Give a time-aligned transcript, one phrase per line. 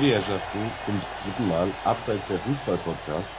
[0.00, 3.30] Die Herrschaften, zum dritten Mal, abseits der Fußball-Podcast,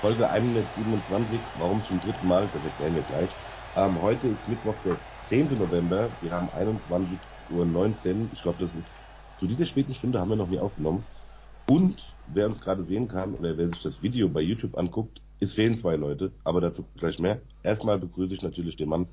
[0.00, 3.34] Folge 127, warum zum dritten Mal, das erklären wir gleich.
[3.74, 5.58] Ähm, heute ist Mittwoch, der 10.
[5.58, 8.94] November, wir haben 21.19 Uhr, ich glaube, das ist,
[9.40, 11.02] zu dieser späten Stunde haben wir noch nie aufgenommen.
[11.68, 15.52] Und, wer uns gerade sehen kann, oder wer sich das Video bei YouTube anguckt, es
[15.52, 17.40] fehlen zwei Leute, aber dazu gleich mehr.
[17.64, 19.08] Erstmal begrüße ich natürlich den Mann,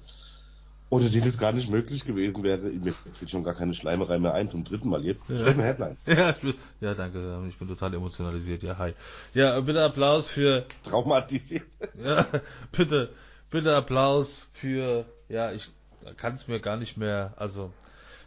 [0.89, 2.62] ohne den es gar nicht möglich gewesen wäre.
[2.62, 5.23] Mir fällt schon gar keine Schleimerei mehr ein, zum dritten Mal jetzt.
[5.30, 5.45] Ja.
[5.45, 5.98] Headline.
[6.05, 6.35] Ja,
[6.81, 7.43] ja, danke.
[7.48, 8.63] Ich bin total emotionalisiert.
[8.63, 8.93] Ja, hi.
[9.34, 10.66] Ja, bitte Applaus für.
[10.84, 11.63] Traumatisiert.
[12.03, 12.26] Ja,
[12.71, 13.09] bitte,
[13.49, 15.05] bitte Applaus für.
[15.27, 15.70] Ja, ich
[16.17, 17.34] kann es mir gar nicht mehr.
[17.38, 17.73] Also,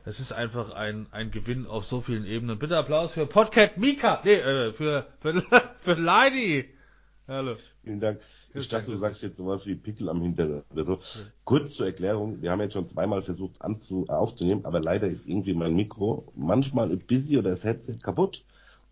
[0.04, 2.58] es ist einfach ein, ein Gewinn auf so vielen Ebenen.
[2.58, 4.20] Bitte Applaus für Podcat Mika.
[4.24, 5.42] Nee, äh, für, für,
[5.80, 6.68] für Lady.
[7.28, 7.56] Hallo.
[7.84, 8.20] Vielen Dank.
[8.60, 10.98] Ich dachte, du sagst jetzt sowas wie Pickel am Hintern oder so.
[11.44, 15.54] Kurz zur Erklärung, wir haben jetzt schon zweimal versucht anzu aufzunehmen, aber leider ist irgendwie
[15.54, 18.42] mein Mikro manchmal bisschen oder das Headset kaputt.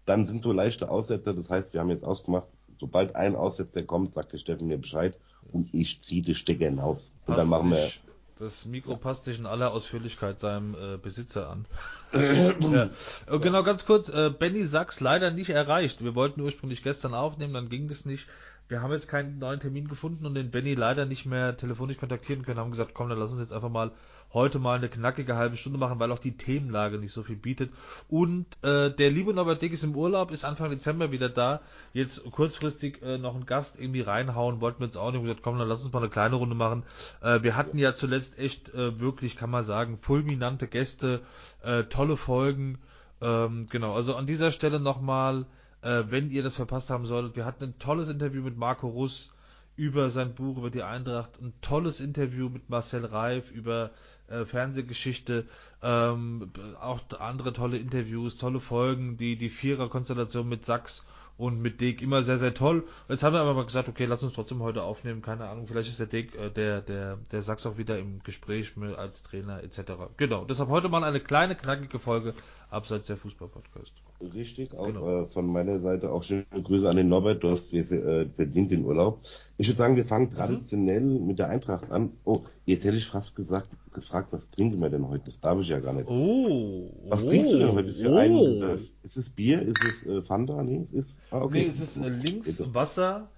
[0.06, 2.46] Dann sind so leichte Aussetzer, das heißt, wir haben jetzt ausgemacht,
[2.78, 5.16] sobald ein Aussetzer kommt, sagt der Steffen mir Bescheid
[5.52, 7.12] und ich ziehe die Stecker hinaus.
[7.26, 7.76] Und dann machen wir.
[7.78, 8.00] sich-
[8.38, 11.64] Das Mikro passt sich in aller Ausführlichkeit seinem äh, Besitzer an.
[12.12, 12.90] ja.
[13.30, 16.04] Äh, Genau, ganz kurz, äh, Benny Sachs leider nicht erreicht.
[16.04, 18.26] Wir wollten ursprünglich gestern aufnehmen, dann ging das nicht.
[18.68, 22.42] Wir haben jetzt keinen neuen Termin gefunden und den Benny leider nicht mehr telefonisch kontaktieren
[22.42, 22.58] können.
[22.58, 23.92] Haben gesagt, komm, dann lass uns jetzt einfach mal
[24.32, 27.70] heute mal eine knackige halbe Stunde machen, weil auch die Themenlage nicht so viel bietet.
[28.08, 31.60] Und äh, der liebe Norbert Dick ist im Urlaub, ist Anfang Dezember wieder da.
[31.92, 35.18] Jetzt kurzfristig äh, noch einen Gast irgendwie reinhauen, wollten wir jetzt auch nicht.
[35.18, 36.82] Haben gesagt, komm, dann lass uns mal eine kleine Runde machen.
[37.22, 41.22] Äh, wir hatten ja zuletzt echt äh, wirklich, kann man sagen, fulminante Gäste,
[41.62, 42.78] äh, tolle Folgen.
[43.22, 45.46] Ähm, genau, also an dieser Stelle nochmal,
[45.82, 49.32] äh, wenn ihr das verpasst haben solltet, wir hatten ein tolles Interview mit Marco Russ
[49.76, 53.90] über sein Buch, über die Eintracht, ein tolles Interview mit Marcel Reif über
[54.28, 55.44] äh, Fernsehgeschichte,
[55.82, 56.50] ähm,
[56.80, 61.04] auch andere tolle Interviews, tolle Folgen, die, die Vierer-Konstellation mit Sachs
[61.36, 62.84] und mit Dick immer sehr, sehr toll.
[63.08, 65.90] Jetzt haben wir aber mal gesagt, okay, lass uns trotzdem heute aufnehmen, keine Ahnung, vielleicht
[65.90, 69.62] ist der Dick, äh, der, der, der Sachs auch wieder im Gespräch mit, als Trainer
[69.62, 69.92] etc.
[70.16, 72.32] Genau, deshalb heute mal eine kleine, knackige Folge
[72.70, 73.92] abseits der Fußball-Podcast.
[74.34, 75.22] Richtig, auch Genau.
[75.22, 78.70] äh, von meiner Seite auch schöne Grüße an den Norbert, du hast dir äh, verdient
[78.70, 79.20] den Urlaub.
[79.58, 82.12] Ich würde sagen, wir fangen traditionell mit der Eintracht an.
[82.24, 85.26] Oh, jetzt hätte ich fast gesagt, gefragt, was trinken wir denn heute?
[85.26, 86.08] Das darf ich ja gar nicht.
[86.08, 88.16] Oh, Was oh, trinkst du denn heute für oh.
[88.16, 88.78] einen?
[89.02, 89.62] Ist es Bier?
[89.62, 90.62] Ist es äh, Fanta?
[90.62, 91.16] Nee, es ist.
[91.30, 91.62] Ah, okay.
[91.62, 92.62] Nee, es ist äh, links.
[92.74, 93.28] Wasser.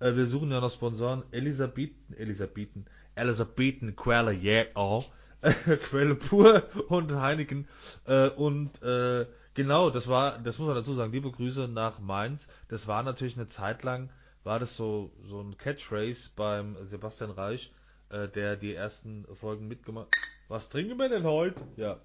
[0.00, 1.24] Äh, wir suchen ja noch Sponsoren.
[1.32, 5.04] Elisabethen, Elisabethen, Elisabethen Quelle, yeah, oh.
[5.84, 7.68] Quelle pur und Heineken.
[8.06, 12.48] Äh, und äh, genau, das war, das muss man dazu sagen, liebe Grüße nach Mainz.
[12.68, 14.10] Das war natürlich eine Zeit lang,
[14.44, 17.72] war das so, so ein Catchphrase beim Sebastian Reich,
[18.10, 20.08] äh, der die ersten Folgen mitgemacht
[20.48, 21.62] Was trinken wir denn heute?
[21.76, 21.98] Ja.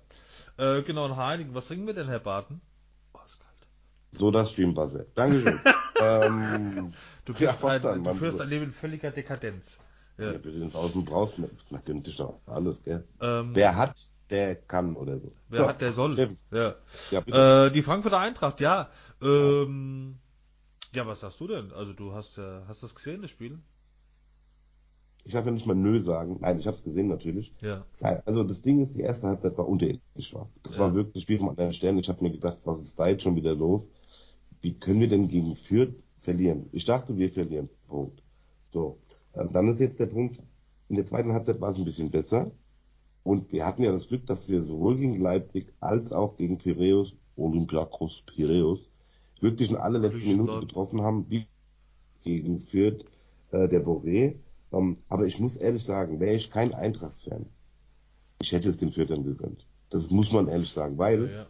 [0.57, 1.55] Äh, genau, ein Heineken.
[1.55, 2.61] Was trinken wir denn, Herr Barton?
[3.13, 3.67] Oh, ist kalt.
[4.11, 5.05] So das Streamwasser.
[5.15, 5.59] Dankeschön.
[6.01, 6.93] ähm,
[7.25, 9.81] Du, Ja, ein, dann, du führst ein Leben in völliger Dekadenz.
[10.17, 10.31] Ja.
[10.31, 10.37] Ja.
[10.37, 11.49] bitte ins Außen brauchst, man
[11.85, 13.03] gönnt sich doch alles, gell?
[13.21, 15.31] Ähm, Wer hat, der kann oder so.
[15.49, 16.37] wer so, hat, der soll.
[16.51, 16.75] Ja.
[17.11, 17.65] Ja.
[17.65, 18.89] Äh, die Frankfurter Eintracht, ja.
[19.21, 20.15] Ähm,
[20.93, 21.71] ja, was sagst du denn?
[21.73, 23.59] Also du hast äh, hast das gesehen, das Spiel?
[25.25, 26.37] Ich darf ja nicht mal Nö sagen.
[26.41, 27.53] Nein, ich habe es gesehen natürlich.
[27.61, 27.85] Ja.
[28.01, 30.33] Nein, also das Ding ist, die erste Halbzeit war unterirdisch.
[30.33, 30.49] War.
[30.63, 30.81] Das Ja.
[30.81, 31.97] war wirklich wie vom anderen Stern.
[31.97, 33.89] Ich habe mir gedacht, was ist da jetzt schon wieder los?
[34.61, 36.67] Wie können wir denn gegen Fürth verlieren?
[36.73, 37.69] Ich dachte, wir verlieren.
[37.87, 38.21] Punkt.
[38.69, 38.97] So,
[39.33, 40.39] dann ist jetzt der Punkt,
[40.89, 42.51] in der zweiten Halbzeit war es ein bisschen besser.
[43.23, 47.13] Und wir hatten ja das Glück, dass wir sowohl gegen Leipzig als auch gegen Piraeus,
[47.37, 48.89] Olympiakos Piraeus,
[49.39, 50.27] wirklich in alle letzten.
[50.27, 51.47] Minuten getroffen haben, wie
[52.23, 53.05] gegen Fürth
[53.51, 54.35] äh, der Boré.
[54.71, 57.45] Ähm, aber ich muss ehrlich sagen, wäre ich kein Eintracht-Fan,
[58.41, 59.65] ich hätte es den Fürthern gegönnt.
[59.89, 61.45] Das muss man ehrlich sagen, weil ja.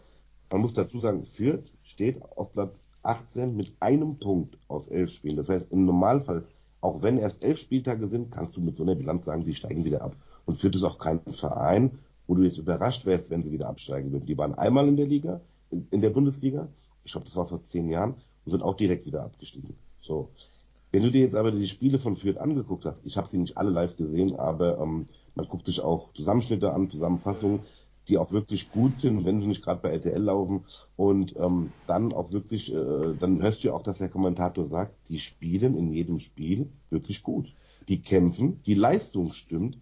[0.52, 5.38] man muss dazu sagen, Fürth steht auf Platz 18 mit einem Punkt aus elf Spielen.
[5.38, 6.46] Das heißt, im Normalfall,
[6.84, 9.86] auch wenn erst elf Spieltage sind, kannst du mit so einer Bilanz sagen, die steigen
[9.86, 10.16] wieder ab.
[10.46, 14.12] Und Fürth ist auch kein Verein, wo du jetzt überrascht wärst, wenn sie wieder absteigen
[14.12, 14.26] würden.
[14.26, 15.40] Die waren einmal in der Liga,
[15.72, 16.68] in, in der Bundesliga,
[17.06, 18.16] ich glaube, das war vor zehn Jahren,
[18.46, 19.76] und sind auch direkt wieder abgestiegen.
[20.02, 20.30] So.
[20.92, 23.58] Wenn du dir jetzt aber die Spiele von Fürth angeguckt hast, ich habe sie nicht
[23.58, 27.62] alle live gesehen, aber ähm, man guckt sich auch Zusammenschnitte an, Zusammenfassungen,
[28.08, 30.66] die auch wirklich gut sind, wenn sie nicht gerade bei RTL laufen
[30.98, 35.10] und ähm, dann auch wirklich, äh, dann hörst du ja auch, dass der Kommentator sagt,
[35.10, 37.54] die spielen in jedem Spiel wirklich gut.
[37.88, 39.78] Die kämpfen, die Leistung stimmt.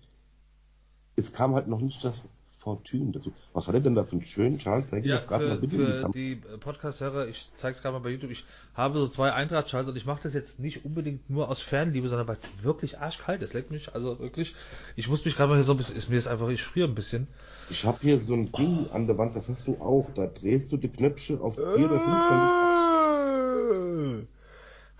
[1.15, 2.23] Es kam halt noch nicht das
[2.61, 3.33] Fortune dazu.
[3.53, 4.89] Was hat er denn da für einen schönen Charles?
[4.89, 8.11] Zeig ja, für, mal bitte für die, die Podcast-Hörer, ich zeige es gerade mal bei
[8.11, 11.59] YouTube, ich habe so zwei Eintracht-Charles und ich mache das jetzt nicht unbedingt nur aus
[11.59, 13.53] Fernliebe, sondern weil es wirklich arschkalt ist.
[13.53, 14.53] Leckt mich, also wirklich,
[14.95, 16.87] ich muss mich gerade mal hier so ein bisschen, ist mir jetzt einfach, ich friere
[16.87, 17.27] ein bisschen.
[17.71, 20.71] Ich habe hier so ein Ding an der Wand, das hast du auch, da drehst
[20.71, 22.70] du die Knöpfe auf 4 oder 5, dann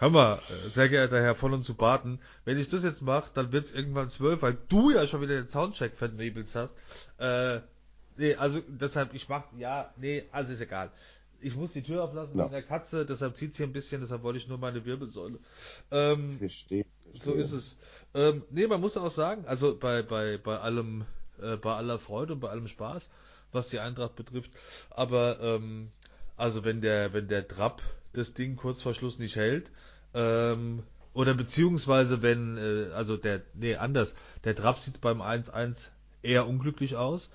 [0.01, 3.51] Hör mal, sehr geehrter Herr von und zu Baten, wenn ich das jetzt mache, dann
[3.51, 6.75] wird es irgendwann zwölf, weil du ja schon wieder den Soundcheck vernebelst hast.
[7.19, 7.59] Äh,
[8.17, 10.89] nee, also deshalb, ich mach, ja, nee, also ist egal.
[11.39, 12.45] Ich muss die Tür auflassen ja.
[12.45, 15.37] wegen der Katze, deshalb zieht hier ein bisschen, deshalb wollte ich nur meine Wirbelsäule.
[15.91, 16.83] Ähm, verstehe,
[17.13, 17.77] So ist es.
[18.15, 21.05] Ähm, nee, man muss auch sagen, also bei, bei, bei allem,
[21.39, 23.07] äh, bei aller Freude und bei allem Spaß,
[23.51, 24.49] was die Eintracht betrifft,
[24.89, 25.91] aber ähm,
[26.37, 27.83] also wenn der, wenn der Trapp
[28.13, 29.69] das Ding kurz vor Schluss nicht hält,
[30.13, 35.89] ähm, oder beziehungsweise wenn, äh, also der, nee, anders, der Trapp sieht beim 1-1
[36.23, 37.31] eher unglücklich aus.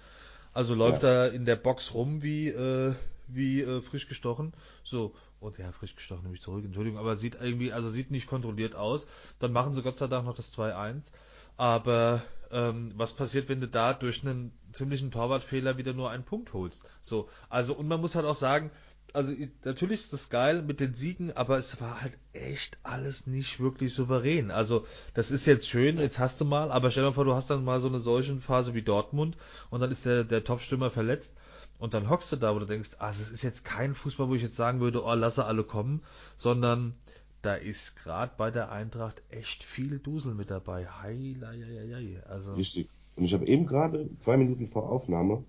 [0.52, 1.08] Also läuft ja.
[1.08, 2.94] er in der Box rum wie, äh,
[3.28, 4.54] wie äh, frisch gestochen.
[4.84, 8.26] So, und ja, frisch gestochen nehme ich zurück, Entschuldigung, aber sieht irgendwie, also sieht nicht
[8.26, 9.06] kontrolliert aus.
[9.38, 11.12] Dann machen sie Gott sei Dank noch das 2-1.
[11.58, 16.52] Aber ähm, was passiert, wenn du da durch einen ziemlichen Torwartfehler wieder nur einen Punkt
[16.52, 16.82] holst?
[17.02, 18.70] So, also und man muss halt auch sagen,
[19.16, 19.32] also
[19.64, 23.94] natürlich ist das geil mit den Siegen, aber es war halt echt alles nicht wirklich
[23.94, 24.50] souverän.
[24.50, 24.84] Also
[25.14, 27.48] das ist jetzt schön, jetzt hast du mal, aber stell dir mal vor, du hast
[27.48, 29.38] dann mal so eine solche Phase wie Dortmund
[29.70, 31.34] und dann ist der, der Top-Stürmer verletzt
[31.78, 34.34] und dann hockst du da, wo du denkst, also es ist jetzt kein Fußball, wo
[34.34, 36.02] ich jetzt sagen würde, oh, lasse alle kommen,
[36.36, 36.94] sondern
[37.40, 40.88] da ist gerade bei der Eintracht echt viel Dusel mit dabei.
[40.88, 42.22] Hei, hei, hei, hei.
[42.28, 42.90] Also Richtig.
[43.16, 45.42] Und ich habe eben gerade zwei Minuten vor Aufnahme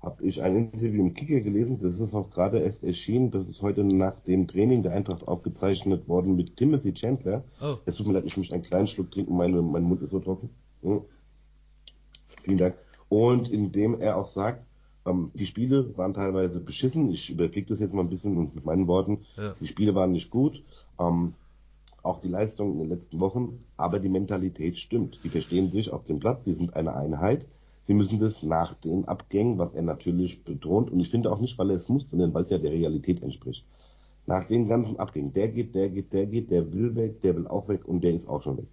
[0.00, 3.62] habe ich ein Interview im Kicker gelesen, das ist auch gerade erst erschienen, das ist
[3.62, 7.42] heute nach dem Training der Eintracht aufgezeichnet worden mit Timothy Chandler.
[7.60, 7.76] Oh.
[7.84, 10.20] Es tut mir leid, ich muss einen kleinen Schluck trinken, meine, mein Mund ist so
[10.20, 10.50] trocken.
[10.82, 11.00] Ja.
[12.44, 12.74] Vielen Dank.
[13.08, 14.64] Und in dem er auch sagt,
[15.04, 18.86] ähm, die Spiele waren teilweise beschissen, ich überfliege das jetzt mal ein bisschen mit meinen
[18.86, 19.54] Worten, ja.
[19.60, 20.62] die Spiele waren nicht gut,
[21.00, 21.34] ähm,
[22.04, 25.18] auch die Leistung in den letzten Wochen, aber die Mentalität stimmt.
[25.24, 27.44] Die verstehen sich auf dem Platz, sie sind eine Einheit
[27.88, 31.58] Sie müssen das nach den Abgängen, was er natürlich betont, und ich finde auch nicht,
[31.58, 33.64] weil er es muss, sondern weil es ja der Realität entspricht.
[34.26, 37.48] Nach den ganzen Abgängen, der geht, der geht, der geht, der will weg, der will
[37.48, 38.66] auch weg und der ist auch schon weg.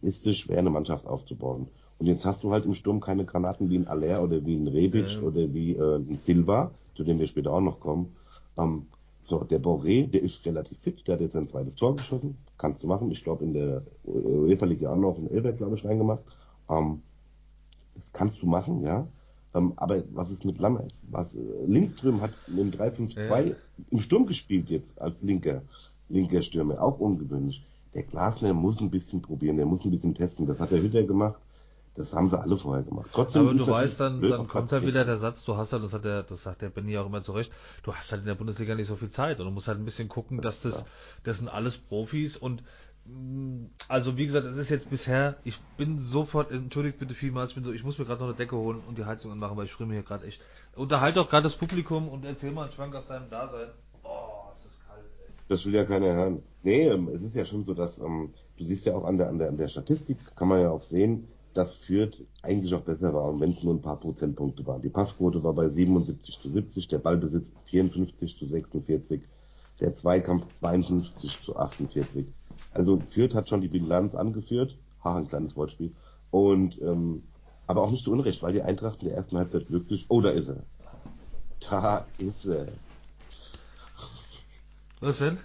[0.00, 1.68] Ist es schwer, eine Mannschaft aufzubauen.
[1.98, 4.66] Und jetzt hast du halt im Sturm keine Granaten wie ein Aller oder wie ein
[4.66, 5.20] Rebic ja.
[5.20, 8.16] oder wie äh, ein Silva, zu dem wir später auch noch kommen.
[8.56, 8.86] Ähm,
[9.24, 12.38] so, der Boré, der ist relativ fit, der hat jetzt sein zweites Tor geschossen.
[12.56, 13.10] Kannst du machen.
[13.10, 16.22] Ich glaube, in der UEFA Liga auch noch ein Elber, glaube ich, reingemacht.
[16.70, 17.02] Ähm,
[18.12, 19.06] kannst du machen, ja.
[19.54, 20.92] Ähm, aber was ist mit Lammers?
[21.10, 23.54] Was, äh, Lindström hat im 3-5-2 ja.
[23.90, 25.62] im Sturm gespielt jetzt als linker,
[26.08, 26.82] linker Stürmer.
[26.82, 27.64] Auch ungewöhnlich.
[27.94, 30.46] Der Glasner muss ein bisschen probieren, der muss ein bisschen testen.
[30.46, 31.38] Das hat der Hütter gemacht.
[31.96, 33.10] Das haben sie alle vorher gemacht.
[33.12, 35.92] Trotzdem aber du weißt dann, dann kommt halt wieder der Satz, du hast halt, das
[35.92, 37.52] hat der, das sagt der Benny auch immer zu Recht,
[37.84, 39.84] du hast halt in der Bundesliga nicht so viel Zeit und du musst halt ein
[39.84, 40.84] bisschen gucken, das dass das,
[41.22, 42.64] das sind alles Profis und
[43.88, 47.64] also wie gesagt, es ist jetzt bisher, ich bin sofort, entschuldigt bitte vielmals, ich bin
[47.64, 49.72] so, ich muss mir gerade noch eine Decke holen und die Heizung anmachen, weil ich
[49.72, 50.40] friere mir hier gerade echt.
[50.74, 53.68] Unterhalte auch gerade das Publikum und erzähl mal einen Schwank aus deinem Dasein.
[54.02, 55.32] Oh, es ist kalt, ey.
[55.48, 56.42] Das will ja keiner hören.
[56.62, 59.28] Nee, ähm, es ist ja schon so, dass, ähm, du siehst ja auch an der,
[59.28, 63.12] an der, an der Statistik, kann man ja auch sehen, dass Fürth eigentlich auch besser
[63.12, 64.82] war, wenn es nur ein paar Prozentpunkte waren.
[64.82, 69.20] Die Passquote war bei 77 zu 70, der Ballbesitz 54 zu 46,
[69.80, 72.26] der Zweikampf 52 zu 48.
[72.72, 74.76] Also Fürth hat schon die Bilanz angeführt.
[75.02, 75.92] Ha, ein kleines Wortspiel.
[76.30, 77.22] Und ähm,
[77.66, 80.06] aber auch nicht zu Unrecht, weil die Eintracht in der ersten Halbzeit wirklich.
[80.08, 80.62] Oh, da ist er.
[81.60, 82.68] Da ist er.
[85.00, 85.38] Was denn?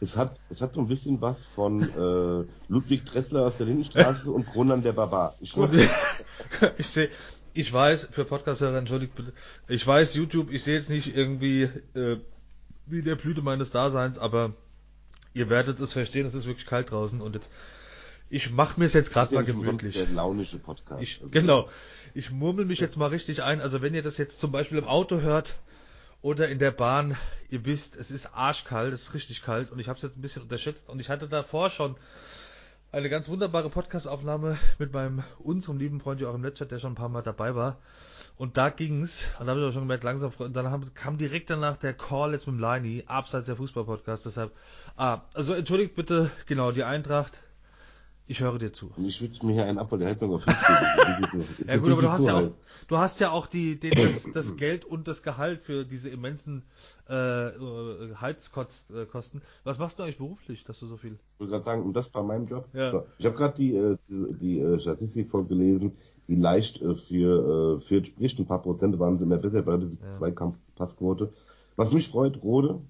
[0.00, 4.30] Es hat, es hat so ein bisschen was von äh, Ludwig Dressler aus der Lindenstraße
[4.30, 5.34] und Kronan der Barbar.
[5.40, 5.54] Ich,
[6.78, 7.10] ich sehe,
[7.52, 9.32] ich weiß, für Podcast-Hörer, entschuldigt bitte,
[9.68, 11.64] ich weiß YouTube, ich sehe jetzt nicht irgendwie
[11.94, 12.16] äh,
[12.86, 14.54] wie der Blüte meines Daseins, aber
[15.32, 17.50] Ihr werdet es verstehen, es ist wirklich kalt draußen und jetzt
[18.32, 19.96] ich mache mir es jetzt gerade mal gemütlich.
[19.96, 21.02] Der launische Podcast.
[21.02, 21.68] Ich, also genau.
[22.14, 23.60] Ich murmel mich jetzt mal richtig ein.
[23.60, 25.56] Also wenn ihr das jetzt zum Beispiel im Auto hört
[26.22, 27.16] oder in der Bahn,
[27.48, 30.22] ihr wisst, es ist arschkalt, es ist richtig kalt und ich habe es jetzt ein
[30.22, 31.96] bisschen unterschätzt und ich hatte davor schon
[32.92, 37.08] eine ganz wunderbare Podcastaufnahme mit meinem unserem lieben Freund Joachim Letschert, der schon ein paar
[37.08, 37.78] Mal dabei war.
[38.40, 41.18] Und da ging's, und da habe ich auch schon gemerkt, langsam, und dann haben, kam
[41.18, 44.52] direkt danach der Call jetzt mit dem Leini, abseits der Fußball-Podcast, deshalb,
[44.96, 47.38] ah, also entschuldigt bitte, genau, die Eintracht,
[48.26, 48.92] ich höre dir zu.
[48.96, 52.00] Und ich schwitze mir hier einen ab, weil die Heizung auf 50 Ja gut, aber
[52.00, 52.48] du hast ja, auch,
[52.88, 56.62] du hast ja auch die, den, das, das, Geld und das Gehalt für diese immensen
[57.08, 57.50] äh,
[58.18, 59.42] Heizkosten.
[59.64, 61.18] Was machst du eigentlich beruflich, dass du so viel?
[61.34, 62.68] Ich wollte gerade sagen, und das bei meinem Job.
[62.72, 63.04] Ja.
[63.18, 65.92] Ich habe gerade die, äh, die, die äh, Statistik vorgelesen
[66.30, 68.38] wie leicht äh, für äh, Fürth spricht.
[68.38, 70.12] Ein paar Prozent waren sie immer besser bei dieser ja.
[70.16, 71.32] Zweikampfpassquote.
[71.76, 72.80] Was mich freut, Rode,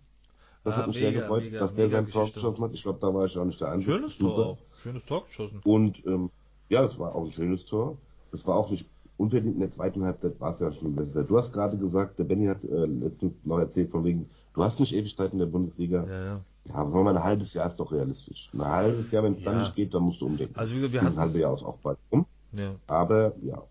[0.62, 2.74] das ah, hat mich mega, sehr gefreut, mega, dass der sein Tor geschossen hat.
[2.74, 3.92] Ich glaube, da war ich auch nicht der Einzige.
[3.92, 4.58] Schönes Tor auch.
[4.82, 5.60] Schönes Tor geschossen.
[5.64, 6.30] Und ähm,
[6.68, 7.96] ja, das war auch ein schönes Tor.
[8.30, 11.24] Das war auch nicht unverdient in der zweiten Halbzeit, war es ja schon besser.
[11.24, 14.80] Du hast gerade gesagt, der Benny hat äh, letztens noch erzählt von wegen, du hast
[14.80, 16.04] nicht Ewigkeit in der Bundesliga.
[16.06, 16.40] Ja, ja.
[16.66, 18.50] Ja, aber sagen wir mal, ein halbes Jahr ist doch realistisch.
[18.52, 19.50] Ein halbes Jahr, wenn es ja.
[19.50, 20.54] dann nicht geht, dann musst du umdenken.
[20.58, 22.26] Also wir, wir Dieses halbe Jahr ist auch bald um.
[22.52, 22.74] Ja.
[22.86, 23.62] Aber ja.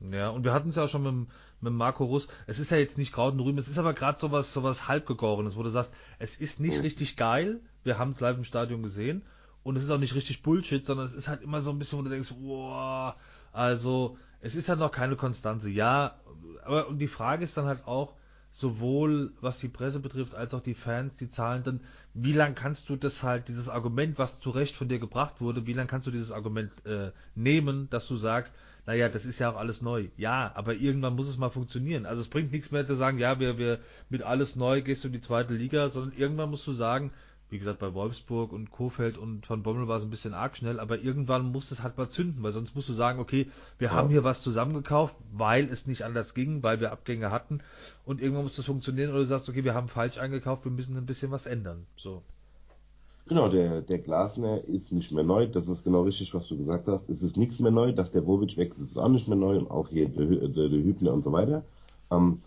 [0.00, 1.28] Ja, und wir hatten es ja auch schon mit,
[1.60, 2.28] mit Marco Russ.
[2.46, 5.56] Es ist ja jetzt nicht Kraut und Rüben, es ist aber gerade sowas, sowas halbgegorenes,
[5.56, 6.82] wo du sagst, es ist nicht mhm.
[6.82, 7.60] richtig geil.
[7.82, 9.22] Wir haben es live im Stadion gesehen.
[9.62, 11.98] Und es ist auch nicht richtig Bullshit, sondern es ist halt immer so ein bisschen,
[11.98, 13.14] wo du denkst, wow,
[13.52, 15.68] also, es ist halt noch keine Konstanze.
[15.68, 16.18] Ja,
[16.64, 18.14] aber und die Frage ist dann halt auch,
[18.52, 21.80] sowohl was die Presse betrifft, als auch die Fans, die Zahlen dann,
[22.14, 25.66] wie lange kannst du das halt, dieses Argument, was zu Recht von dir gebracht wurde,
[25.66, 28.54] wie lange kannst du dieses Argument äh, nehmen, dass du sagst,
[28.86, 30.08] naja, das ist ja auch alles neu.
[30.16, 32.06] Ja, aber irgendwann muss es mal funktionieren.
[32.06, 33.78] Also es bringt nichts mehr zu sagen, ja, wir, wir
[34.08, 37.12] mit alles neu gehst du in die zweite Liga, sondern irgendwann musst du sagen,
[37.50, 40.80] wie gesagt, bei Wolfsburg und Kofeld und von Bommel war es ein bisschen arg schnell,
[40.80, 43.94] aber irgendwann muss es halt mal zünden, weil sonst musst du sagen, okay, wir ja.
[43.94, 47.60] haben hier was zusammengekauft, weil es nicht anders ging, weil wir Abgänge hatten
[48.04, 50.96] und irgendwann muss das funktionieren oder du sagst, okay, wir haben falsch eingekauft, wir müssen
[50.96, 51.86] ein bisschen was ändern.
[51.96, 52.22] So.
[53.26, 55.46] Genau, der, der Glasner ist nicht mehr neu.
[55.46, 57.08] Das ist genau richtig, was du gesagt hast.
[57.08, 57.92] Es ist nichts mehr neu.
[57.92, 59.56] Dass der Wovic wechselt, ist auch nicht mehr neu.
[59.56, 61.62] Und auch hier der, der, der Hübner und so weiter.
[62.10, 62.40] Ähm,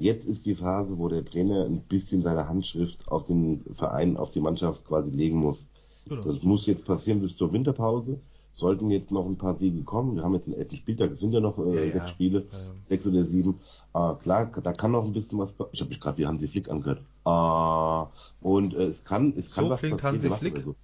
[0.00, 4.30] jetzt ist die Phase, wo der Trainer ein bisschen seine Handschrift auf den Verein, auf
[4.30, 5.68] die Mannschaft quasi legen muss.
[6.08, 6.22] Genau.
[6.22, 8.18] Das muss jetzt passieren bis zur Winterpause.
[8.54, 11.32] Sollten jetzt noch ein paar Siege kommen, wir haben jetzt den elften Spieltag, es sind
[11.32, 12.08] ja noch äh, ja, sechs ja.
[12.08, 13.58] Spiele, ja, sechs oder sieben.
[13.94, 15.54] Äh, klar, da kann noch ein bisschen was.
[15.72, 17.00] Ich habe mich gerade wie Hansi Flick angehört.
[17.24, 20.02] Äh, und äh, es kann, es kann so was passieren.
[20.02, 20.58] Hansi Flick.
[20.58, 20.74] So.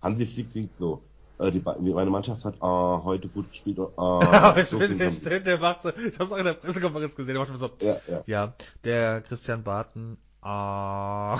[0.00, 1.02] Hansi Flick klingt so.
[1.38, 3.78] Äh, die, meine Mannschaft hat äh, heute gut gespielt.
[3.78, 3.82] Äh,
[4.64, 7.70] so der, macht so, ich habe es auch in der Pressekonferenz gesehen, der macht so.
[7.80, 8.22] Ja, ja.
[8.26, 10.16] ja der Christian Barton.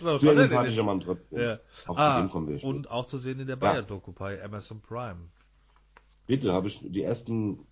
[0.00, 1.40] So, Sehr sympathischer Mann trotzdem.
[1.40, 1.58] Ja.
[1.86, 5.18] Auf ah, kommen wir und auch zu sehen in der Bayern-Doku bei Amazon Prime.
[6.28, 7.66] Bitte, habe ich die ersten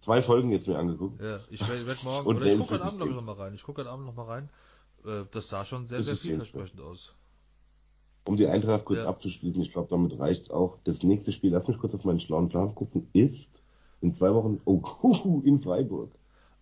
[0.00, 1.20] zwei Folgen jetzt mir angeguckt.
[1.20, 3.54] Ja, ich werde morgen, und oder ich gucke heute Abend noch mal rein.
[3.54, 4.48] Ich gucke heute Abend noch mal rein.
[5.30, 7.14] Das sah schon sehr, das sehr vielversprechend aus.
[8.26, 9.08] Um die Eintracht kurz ja.
[9.08, 10.76] abzuschließen, ich glaube, damit reicht's auch.
[10.84, 13.64] Das nächste Spiel, lass mich kurz auf meinen schlauen Plan gucken, ist
[14.00, 16.10] in zwei Wochen, oh, in Freiburg.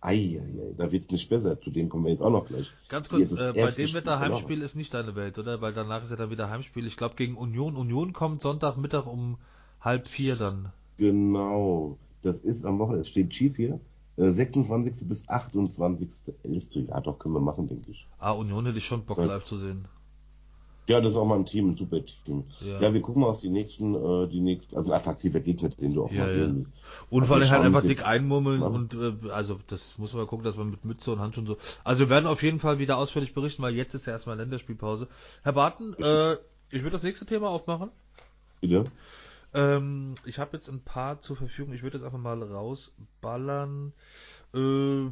[0.01, 1.59] Eieiei, da wird's nicht besser.
[1.59, 2.71] Zu denen kommen wir jetzt auch noch gleich.
[2.87, 5.59] Ganz kurz, äh, bei dem Wetter Heimspiel ist nicht deine Welt, oder?
[5.59, 6.87] Weil danach ist ja dann wieder Heimspiel.
[6.87, 7.75] Ich glaube gegen Union.
[7.75, 9.37] Union kommt Sonntagmittag um
[9.81, 10.71] halb vier dann.
[10.97, 11.97] Genau.
[12.21, 13.01] Das ist am Wochenende.
[13.01, 13.81] Es steht Chief hier.
[14.15, 15.01] 26.
[15.01, 16.87] Äh, bis 28.11.
[16.87, 18.07] Ja, doch, können wir machen, denke ich.
[18.19, 19.85] Ah, Union hätte ich schon Bock live zu sehen.
[20.89, 22.45] Ja, das ist auch mal ein Team, ein super Team.
[22.61, 25.69] Ja, ja wir gucken mal aus die nächsten, äh, die nächsten, also ein attraktiver Gegner,
[25.69, 26.47] den du auch ja, mal ja.
[26.47, 26.71] Willst.
[27.11, 30.57] Und vor allem halt einfach dick einmummeln und äh, also das muss man gucken, dass
[30.57, 31.57] man mit Mütze und Handschuhen so.
[31.83, 35.07] Also wir werden auf jeden Fall wieder ausführlich berichten, weil jetzt ist ja erstmal Länderspielpause.
[35.43, 36.33] Herr Barton, äh,
[36.71, 37.91] ich würde das nächste Thema aufmachen.
[38.59, 38.85] Bitte.
[39.53, 41.73] Ähm, ich habe jetzt ein paar zur Verfügung.
[41.73, 43.93] Ich würde jetzt einfach mal rausballern.
[44.53, 45.07] Äh,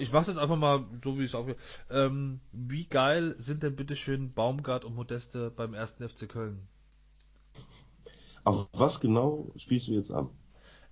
[0.00, 1.46] ich mach's jetzt einfach mal so, wie es auch.
[1.90, 6.66] Ähm, wie geil sind denn bitteschön Baumgart und Modeste beim ersten FC Köln?
[8.44, 10.30] Auf was genau spielst du jetzt an?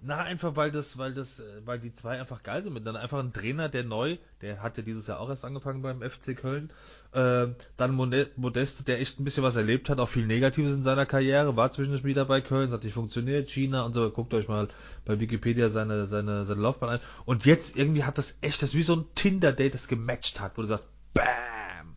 [0.00, 3.00] Na, einfach weil das, weil das, äh, weil die zwei einfach geil sind miteinander.
[3.00, 6.36] Einfach ein Trainer, der neu, der hat ja dieses Jahr auch erst angefangen beim FC
[6.36, 6.70] Köln.
[7.12, 11.04] Äh, dann Modeste, der echt ein bisschen was erlebt hat, auch viel Negatives in seiner
[11.04, 14.08] Karriere, war zwischendurch wieder bei Köln, hat nicht funktioniert, China und so.
[14.10, 14.68] Guckt euch mal
[15.04, 17.00] bei Wikipedia seine, seine, seine Laufbahn ein.
[17.24, 20.62] Und jetzt irgendwie hat das echt, das wie so ein Tinder-Date, das gematcht hat, wo
[20.62, 21.96] du sagst, BAM!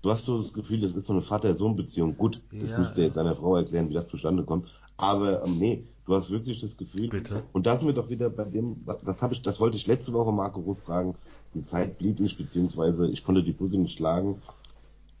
[0.00, 2.16] Du hast so das Gefühl, das ist so eine Vater-Sohn-Beziehung.
[2.16, 3.08] Gut, das ja, müsste ja.
[3.08, 4.70] jetzt seiner Frau erklären, wie das zustande kommt.
[4.96, 7.08] Aber ähm, nee, Du hast wirklich das Gefühl.
[7.08, 7.44] Bitte.
[7.52, 10.12] Und da sind wir doch wieder bei dem, das habe ich, das wollte ich letzte
[10.12, 11.14] Woche Marco Russ fragen.
[11.54, 14.40] Die Zeit blieb nicht, beziehungsweise ich konnte die Brücke nicht schlagen.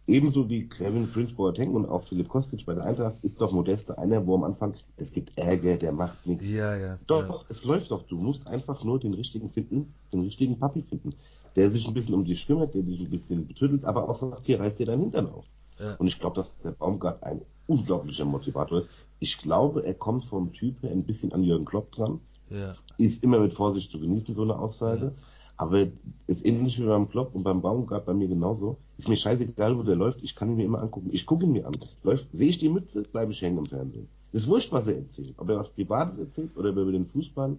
[0.08, 3.96] Ebenso wie Kevin Prince Boateng und auch Philipp Kostic bei der Eintracht ist doch Modeste
[3.98, 6.50] einer, wo am Anfang, es gibt Ärger, der macht nichts.
[6.50, 6.98] Ja, ja.
[7.06, 7.46] Doch, ja.
[7.48, 8.02] es läuft doch.
[8.02, 11.14] Du musst einfach nur den richtigen finden, den richtigen Papi finden,
[11.54, 14.44] der sich ein bisschen um dich kümmert, der dich ein bisschen betüttelt, aber auch sagt,
[14.46, 15.44] hier reißt dir dein Hintern auf.
[15.82, 15.94] Ja.
[15.96, 18.90] Und ich glaube, dass der Baumgart ein unglaublicher Motivator ist.
[19.18, 22.20] Ich glaube, er kommt vom Typ her ein bisschen an Jürgen Klopp dran.
[22.50, 22.74] Ja.
[22.98, 25.06] Ist immer mit Vorsicht zu genießen, so eine Aussage.
[25.06, 25.12] Ja.
[25.56, 25.86] Aber
[26.26, 28.78] ist ähnlich wie beim Klopp und beim Baumgart bei mir genauso.
[28.98, 30.22] Ist mir scheißegal, wo der läuft.
[30.22, 31.10] Ich kann ihn mir immer angucken.
[31.12, 31.76] Ich gucke ihn mir an.
[32.02, 34.08] Läuft, sehe ich die Mütze, bleibe ich hängen im Fernsehen.
[34.32, 35.34] Ist wurscht, was er erzählt.
[35.36, 37.56] Ob er was Privates erzählt oder über den Fußball.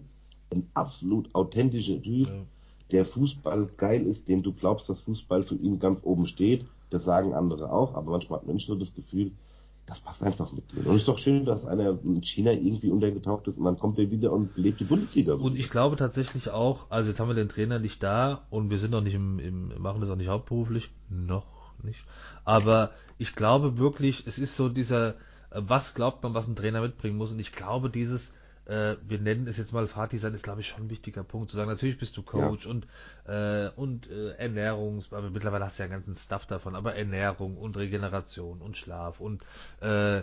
[0.50, 2.34] Ein absolut authentischer Typ, ja.
[2.90, 6.66] der Fußball geil ist, dem du glaubst, dass Fußball für ihn ganz oben steht.
[6.90, 9.32] Das sagen andere auch, aber manchmal hat Menschen so das Gefühl,
[9.86, 10.86] das passt einfach mit mir.
[10.86, 13.98] Und es ist doch schön, dass einer in China irgendwie untergetaucht ist und dann kommt
[13.98, 15.34] er wieder und lebt die Bundesliga.
[15.34, 18.78] Und ich glaube tatsächlich auch, also jetzt haben wir den Trainer nicht da und wir
[18.78, 21.46] sind noch nicht im, im machen das auch nicht hauptberuflich, noch
[21.82, 22.04] nicht.
[22.44, 25.10] Aber ich glaube wirklich, es ist so dieser,
[25.50, 27.32] äh, was glaubt man, was ein Trainer mitbringen muss.
[27.32, 28.32] Und ich glaube, dieses,
[28.66, 31.50] äh, wir nennen es jetzt mal Fatih sein, ist glaube ich schon ein wichtiger Punkt
[31.50, 32.70] zu sagen, natürlich bist du Coach ja.
[32.70, 32.86] und
[33.26, 37.56] äh, und äh, Ernährungs, aber mittlerweile hast du ja einen ganzen Stuff davon, aber Ernährung
[37.56, 39.42] und Regeneration und Schlaf und
[39.82, 40.22] äh, äh,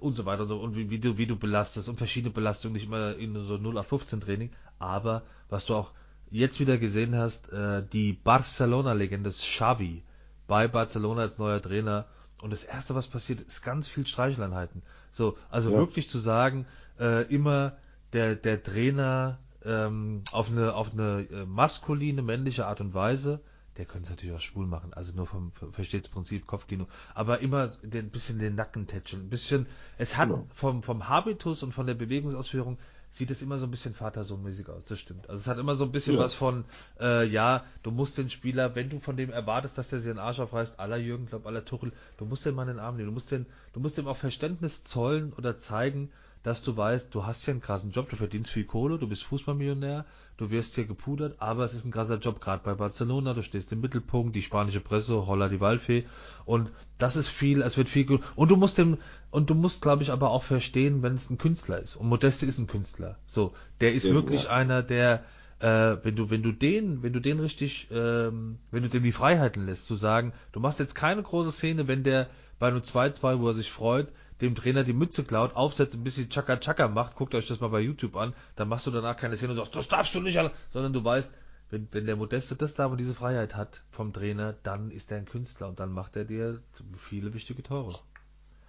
[0.00, 2.74] und so weiter und, so, und wie, wie du wie du belastest und verschiedene Belastungen,
[2.74, 5.92] nicht immer in so 0815 Training, aber was du auch
[6.30, 10.02] jetzt wieder gesehen hast, äh, die Barcelona-Legende Xavi
[10.46, 12.06] bei Barcelona als neuer Trainer
[12.42, 14.82] und das erste, was passiert, ist ganz viel Streicheleinheiten.
[15.12, 15.76] So, also ja.
[15.76, 16.66] wirklich zu sagen,
[16.98, 17.76] äh, immer
[18.12, 23.40] der, der Trainer ähm, auf eine, auf eine äh, maskuline, männliche Art und Weise,
[23.76, 27.68] der könnte es natürlich auch schwul machen, also nur vom versteht's Prinzip Kopfkino, aber immer
[27.68, 29.66] den, ein bisschen den Nacken tätscheln, ein bisschen,
[29.96, 30.46] es hat genau.
[30.52, 32.78] vom, vom Habitus und von der Bewegungsausführung
[33.10, 35.28] sieht es immer so ein bisschen Vater-Sohn-mäßig aus, das stimmt.
[35.28, 36.20] Also es hat immer so ein bisschen ja.
[36.20, 36.64] was von,
[37.00, 40.18] äh, ja, du musst den Spieler, wenn du von dem erwartest, dass der sich den
[40.18, 43.08] Arsch aufreißt, aller Jürgen Klopp, aller Tuchel, du musst den mal in den Arm nehmen,
[43.08, 46.10] du musst den, du musst dem auch Verständnis zollen oder zeigen,
[46.42, 49.24] dass du weißt, du hast ja einen krassen Job, du verdienst viel Kohle, du bist
[49.24, 50.06] Fußballmillionär,
[50.38, 53.72] du wirst hier gepudert, aber es ist ein krasser Job, gerade bei Barcelona, du stehst
[53.72, 56.06] im Mittelpunkt, die spanische Presse, holla die Waldfee
[56.46, 58.96] und das ist viel, es wird viel und du musst dem
[59.30, 62.46] und du musst glaube ich aber auch verstehen, wenn es ein Künstler ist und Modeste
[62.46, 63.18] ist ein Künstler.
[63.26, 64.50] So, der ist ja, wirklich ja.
[64.50, 65.24] einer, der
[65.60, 69.12] äh, wenn du wenn du den wenn du den richtig ähm, wenn du dem die
[69.12, 72.28] Freiheiten lässt zu sagen, du machst jetzt keine große Szene, wenn der
[72.60, 76.30] bei einem 2-2, wo er sich freut, dem Trainer die Mütze klaut, aufsetzt, ein bisschen
[76.30, 79.36] Chaka Chaka macht, guckt euch das mal bei YouTube an, dann machst du danach keine
[79.36, 80.38] Szene und sagst, das darfst du nicht,
[80.70, 81.34] sondern du weißt,
[81.70, 85.18] wenn, wenn der Modeste das darf und diese Freiheit hat vom Trainer, dann ist er
[85.18, 86.60] ein Künstler und dann macht er dir
[86.96, 87.96] viele wichtige Tore.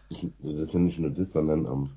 [0.09, 1.89] Das ist ja nicht nur das, sondern ähm,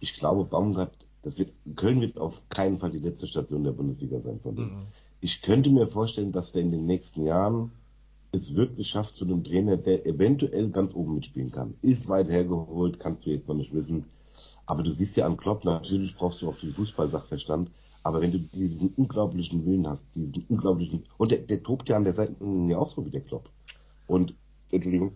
[0.00, 4.20] ich glaube, Baumgart, das wird, Köln wird auf keinen Fall die letzte Station der Bundesliga
[4.20, 4.64] sein von dem.
[4.64, 4.86] Mhm.
[5.20, 7.72] Ich könnte mir vorstellen, dass der in den nächsten Jahren
[8.32, 11.74] es wirklich schafft zu einem Trainer, der eventuell ganz oben mitspielen kann.
[11.82, 14.04] Ist weit hergeholt, kannst du jetzt noch nicht wissen.
[14.66, 17.70] Aber du siehst ja an Klopp, natürlich brauchst du auch viel Fußballsachverstand.
[18.02, 22.04] Aber wenn du diesen unglaublichen Willen hast, diesen unglaublichen, und der, der tobt ja an
[22.04, 22.34] der Seite
[22.68, 23.48] ja auch so wie der Klopp.
[24.06, 24.34] Und,
[24.70, 25.12] Entschuldigung,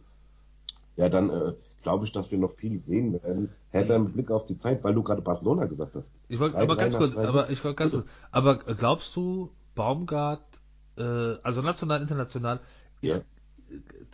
[0.96, 3.50] ja, dann äh, glaube ich, dass wir noch viel sehen werden.
[3.70, 6.06] Herr, mit Blick auf die Zeit, weil du gerade Barcelona gesagt hast.
[6.28, 10.44] Ich wollte, aber ganz kurz, aber ich wollte ganz kurz, aber glaubst du, Baumgart,
[10.98, 12.60] äh, also national, international,
[13.00, 13.20] ja.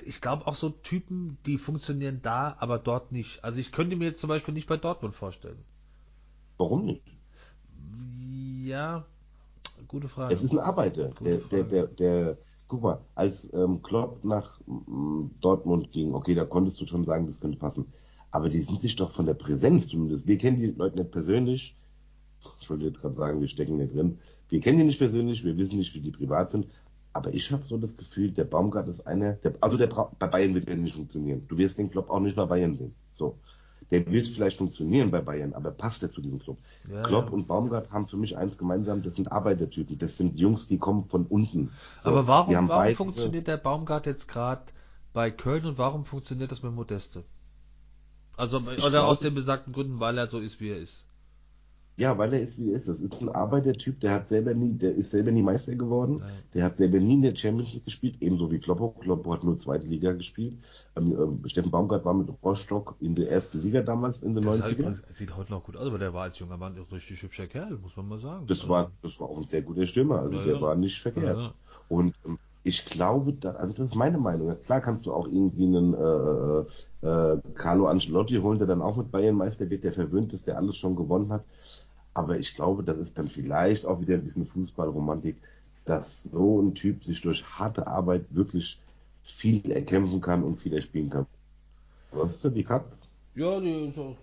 [0.05, 3.42] Ich, glaube auch so Typen, die funktionieren da, aber dort nicht.
[3.42, 5.59] Also ich könnte mir jetzt zum Beispiel nicht bei Dortmund vorstellen.
[6.59, 7.03] Warum nicht?
[8.62, 9.05] Ja,
[9.88, 10.35] gute Frage.
[10.35, 11.11] Es ist ein Arbeiter.
[11.20, 16.44] Der, der, der, der, guck mal, als ähm, Klopp nach ähm, Dortmund ging, okay, da
[16.44, 17.87] konntest du schon sagen, das könnte passen.
[18.31, 20.27] Aber die sind sich doch von der Präsenz zumindest.
[20.27, 21.77] Wir kennen die Leute nicht persönlich.
[22.61, 24.18] Ich wollte jetzt gerade sagen, wir stecken nicht drin.
[24.49, 26.66] Wir kennen die nicht persönlich, wir wissen nicht, wie die privat sind.
[27.17, 30.55] Aber ich habe so das Gefühl, der Baumgart ist einer, der, also der bei Bayern
[30.55, 31.47] wird er nicht funktionieren.
[31.49, 32.95] Du wirst den Klopp auch nicht bei Bayern sehen.
[33.15, 33.39] So.
[33.91, 36.59] Der wird vielleicht funktionieren bei Bayern, aber passt er zu diesem Club?
[36.91, 37.33] Ja, Klopp ja.
[37.33, 41.07] und Baumgart haben für mich eins gemeinsam, das sind Arbeitertypen, das sind Jungs, die kommen
[41.07, 41.71] von unten.
[42.01, 44.65] So, aber warum, warum beide, funktioniert der Baumgart jetzt gerade
[45.15, 47.25] bei Köln und warum funktioniert das mit Modeste?
[48.37, 51.07] Also, oder glaub, aus den besagten Gründen, weil er so ist, wie er ist.
[51.99, 52.89] Ja, weil er ist, wie er ist.
[52.89, 56.19] Das ist ein Arbeitertyp, der hat selber nie, der ist selber nie Meister geworden.
[56.21, 56.33] Nein.
[56.53, 58.91] Der hat selber nie in der Champions League gespielt, ebenso wie Kloppo.
[59.01, 60.59] Kloppo hat nur zweite Liga gespielt.
[60.95, 64.61] Ähm, äh, Steffen Baumgart war mit Rostock in der ersten Liga damals in den das
[64.61, 65.01] 90ern.
[65.09, 67.79] Sieht heute noch gut aus, aber der war als junger Mann ein richtig hübscher Kerl,
[67.83, 68.47] muss man mal sagen.
[68.47, 70.61] Das also, war, das war auch ein sehr guter Stürmer, also ja, der ja.
[70.61, 71.39] war nicht verkehrt.
[71.39, 71.55] Ja,
[71.89, 74.61] Und ähm, ich glaube, da, also das ist meine Meinung.
[74.61, 78.97] Klar kannst du auch irgendwie einen äh, äh, äh, Carlo Ancelotti holen, der dann auch
[78.97, 81.45] mit Bayern Meister wird, der verwöhnt ist, der alles schon gewonnen hat.
[82.17, 85.37] Aber ich glaube, das ist dann vielleicht auch wieder ein bisschen Fußballromantik,
[85.85, 88.79] dass so ein Typ sich durch harte Arbeit wirklich
[89.23, 91.27] viel erkämpfen kann und viel erspielen kann.
[92.13, 92.99] Was ist denn die Katz?
[93.35, 94.17] Ja, die, die,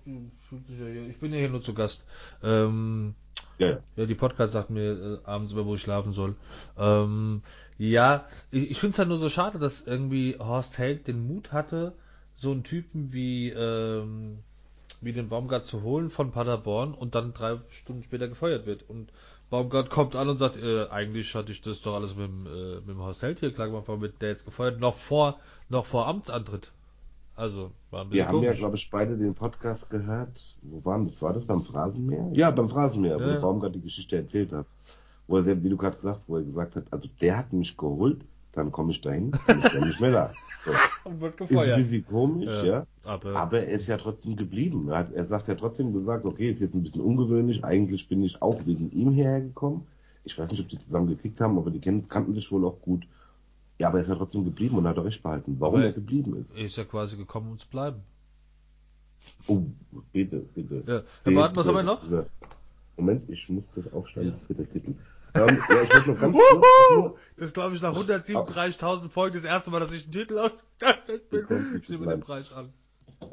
[0.49, 2.03] die, ich bin ja hier nur zu Gast.
[2.41, 3.13] Ähm,
[3.59, 3.79] ja, ja.
[3.95, 6.35] ja, die Podcast sagt mir äh, abends immer, wo ich schlafen soll.
[6.75, 7.43] Ähm,
[7.77, 11.51] ja, ich, ich finde es halt nur so schade, dass irgendwie Horst Held den Mut
[11.51, 11.93] hatte,
[12.33, 14.39] so einen Typen wie ähm,
[15.03, 18.89] wie den Baumgart zu holen von Paderborn und dann drei Stunden später gefeuert wird.
[18.89, 19.11] Und
[19.49, 22.89] Baumgart kommt an und sagt, äh, eigentlich hatte ich das doch alles mit, äh, mit
[22.89, 25.39] dem Horst Held hier klar gemacht, mit der jetzt gefeuert, noch vor,
[25.69, 26.71] noch vor Amtsantritt.
[27.35, 28.47] Also, war ein bisschen Wir komisch.
[28.47, 30.39] haben ja, glaube ich, beide den Podcast gehört.
[30.61, 31.21] Wo waren das?
[31.21, 32.29] War das beim Phrasenmeer?
[32.33, 33.23] Ja, beim Phrasenmeer, ja.
[33.23, 34.67] wo der Baumgart die Geschichte erzählt hat.
[35.27, 38.21] Wo er, wie du gerade sagst, wo er gesagt hat, also der hat mich geholt,
[38.53, 40.33] dann komme ich dahin und ich bin nicht mehr da.
[40.65, 40.71] So.
[41.09, 41.77] Und wird Ist ein gefeuert.
[41.77, 42.87] bisschen komisch, Ja, ja.
[43.03, 44.87] aber- Aber er ist ja trotzdem geblieben.
[44.89, 47.63] Er, hat, er sagt ja trotzdem gesagt, okay, ist jetzt ein bisschen ungewöhnlich.
[47.65, 49.85] Eigentlich bin ich auch wegen ihm hierher gekommen.
[50.23, 53.05] Ich weiß nicht, ob die zusammen gekickt haben, aber die kannten sich wohl auch gut.
[53.79, 55.91] Ja, aber er ist ja trotzdem geblieben und hat auch recht behalten, warum Aber- er
[55.91, 56.55] geblieben ist.
[56.55, 57.97] Er ist ja quasi gekommen, um zu bleiben.
[59.47, 59.61] Oh,
[60.13, 60.83] bitte, bitte.
[60.87, 61.01] Ja.
[61.23, 62.01] Herr Barton, was haben wir noch?
[62.95, 64.93] Moment, ich muss das aufschreiben, das wird der Titel.
[65.35, 69.71] Ähm, ja, ich noch ganz kurz, Das ist, glaube ich, nach 137.000 Folgen das erste
[69.71, 71.79] Mal, dass ich einen Titel ausgestattet bin.
[71.81, 72.19] Ich nehme den.
[72.21, 72.73] Preis an.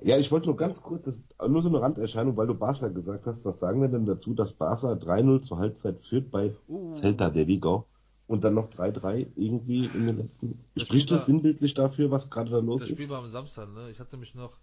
[0.02, 2.88] Ja, ich wollte nur ganz kurz, das ist nur so eine Randerscheinung, weil du Barca
[2.88, 3.44] gesagt hast.
[3.44, 6.96] Was sagen wir denn dazu, dass Barca 3-0 zur Halbzeit führt bei Uh.
[6.96, 7.86] Celta de Vigo
[8.28, 10.60] und dann noch 3-3 irgendwie in den letzten.
[10.74, 12.96] Das Spricht das war- sinnbildlich dafür, was gerade da los Das ist?
[12.96, 13.90] Spiel war am Samstag, ne?
[13.90, 14.56] Ich hatte nämlich noch.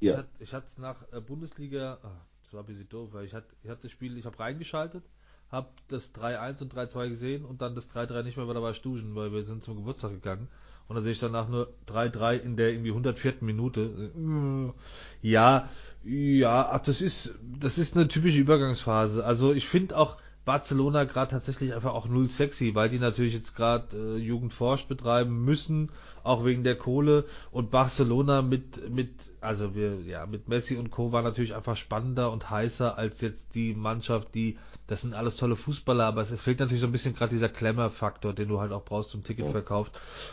[0.00, 0.24] Ja.
[0.38, 1.98] Ich hatte es nach äh, Bundesliga.
[2.04, 4.38] Ah, das war ein bisschen doof, weil ich hatte, ich hatte das Spiel, ich habe
[4.38, 5.02] reingeschaltet,
[5.50, 8.70] habe das 3-1 und 3-2 gesehen und dann das 3-3 nicht mehr, weil da war
[8.70, 10.48] ich duschen, weil wir sind zum Geburtstag gegangen.
[10.88, 13.34] Und dann sehe ich danach nur 3-3 in der irgendwie 104.
[13.40, 14.72] Minute.
[15.20, 15.68] Ja,
[16.04, 19.24] ja, ach, das ist, das ist eine typische Übergangsphase.
[19.24, 20.16] Also ich finde auch
[20.48, 25.44] Barcelona gerade tatsächlich einfach auch null sexy, weil die natürlich jetzt gerade äh, Jugendforsch betreiben
[25.44, 25.90] müssen,
[26.24, 27.26] auch wegen der Kohle.
[27.50, 29.10] Und Barcelona mit, mit,
[29.42, 31.12] also wir, ja, mit Messi und Co.
[31.12, 34.56] war natürlich einfach spannender und heißer als jetzt die Mannschaft, die,
[34.86, 37.50] das sind alles tolle Fußballer, aber es, es fehlt natürlich so ein bisschen gerade dieser
[37.50, 39.90] Klemmer-Faktor, den du halt auch brauchst zum Ticketverkauf.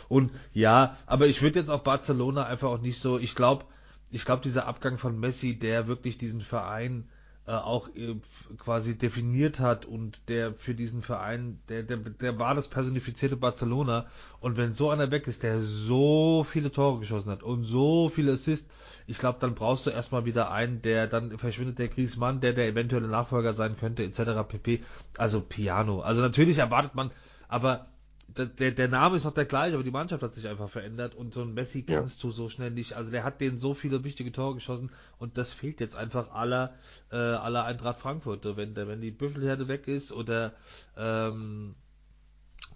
[0.08, 3.66] Und ja, aber ich würde jetzt auch Barcelona einfach auch nicht so, ich glaube,
[4.10, 7.06] ich glaube, dieser Abgang von Messi, der wirklich diesen Verein
[7.46, 8.16] äh, auch äh,
[8.58, 14.06] quasi definiert hat und der für diesen Verein, der, der, der war das personifizierte Barcelona.
[14.40, 18.32] Und wenn so einer weg ist, der so viele Tore geschossen hat und so viele
[18.32, 18.72] Assists,
[19.06, 22.66] ich glaube, dann brauchst du erstmal wieder einen, der dann verschwindet der Griezmann, der der
[22.66, 24.42] eventuelle Nachfolger sein könnte, etc.
[24.48, 24.82] pp.
[25.16, 26.00] Also Piano.
[26.00, 27.12] Also natürlich erwartet man,
[27.48, 27.86] aber
[28.28, 31.32] der, der, Name ist noch der gleiche, aber die Mannschaft hat sich einfach verändert und
[31.32, 31.98] so ein Messi Ja.
[31.98, 32.94] kannst du so schnell nicht.
[32.94, 36.74] Also der hat denen so viele wichtige Tore geschossen und das fehlt jetzt einfach aller
[37.10, 38.44] äh, aller Eintracht Frankfurt.
[38.56, 40.52] Wenn der wenn die Büffelherde weg ist oder
[40.96, 41.74] ähm,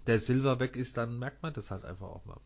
[0.07, 2.39] der Silver weg ist, dann merkt man das halt einfach auch mal.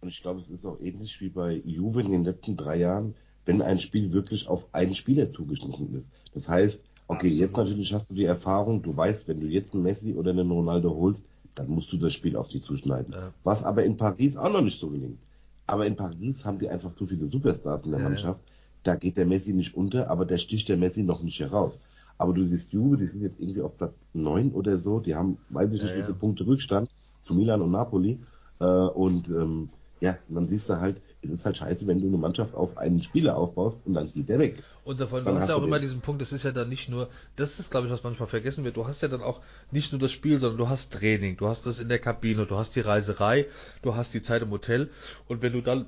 [0.00, 3.14] Und ich glaube, es ist auch ähnlich wie bei Juve in den letzten drei Jahren,
[3.44, 6.06] wenn ein Spiel wirklich auf einen Spieler zugeschnitten ist.
[6.34, 7.38] Das heißt, okay, Absolut.
[7.38, 10.50] jetzt natürlich hast du die Erfahrung, du weißt, wenn du jetzt einen Messi oder einen
[10.50, 13.12] Ronaldo holst, dann musst du das Spiel auf die zuschneiden.
[13.12, 13.32] Ja.
[13.44, 15.18] Was aber in Paris auch noch nicht so gelingt.
[15.66, 18.08] Aber in Paris haben die einfach zu viele Superstars in der Ja.
[18.08, 18.40] Mannschaft.
[18.82, 21.78] Da geht der Messi nicht unter, aber da sticht der Messi noch nicht heraus.
[22.18, 25.38] Aber du siehst Juve, die sind jetzt irgendwie auf Platz 9 oder so, die haben,
[25.50, 26.90] weiß ich nicht, wie viele Punkte Rückstand
[27.22, 28.18] zu Milan und Napoli.
[28.60, 29.70] Äh, und ähm,
[30.02, 33.00] ja, dann siehst du halt, es ist halt scheiße, wenn du eine Mannschaft auf einen
[33.00, 34.60] Spieler aufbaust und dann geht der weg.
[34.82, 35.82] Und davon, du hast ja auch du immer den.
[35.82, 38.64] diesen Punkt, das ist ja dann nicht nur, das ist glaube ich, was manchmal vergessen
[38.64, 41.46] wird, du hast ja dann auch nicht nur das Spiel, sondern du hast Training, du
[41.46, 43.46] hast das in der Kabine, du hast die Reiserei,
[43.82, 44.90] du hast die Zeit im Hotel
[45.28, 45.86] und wenn du dann,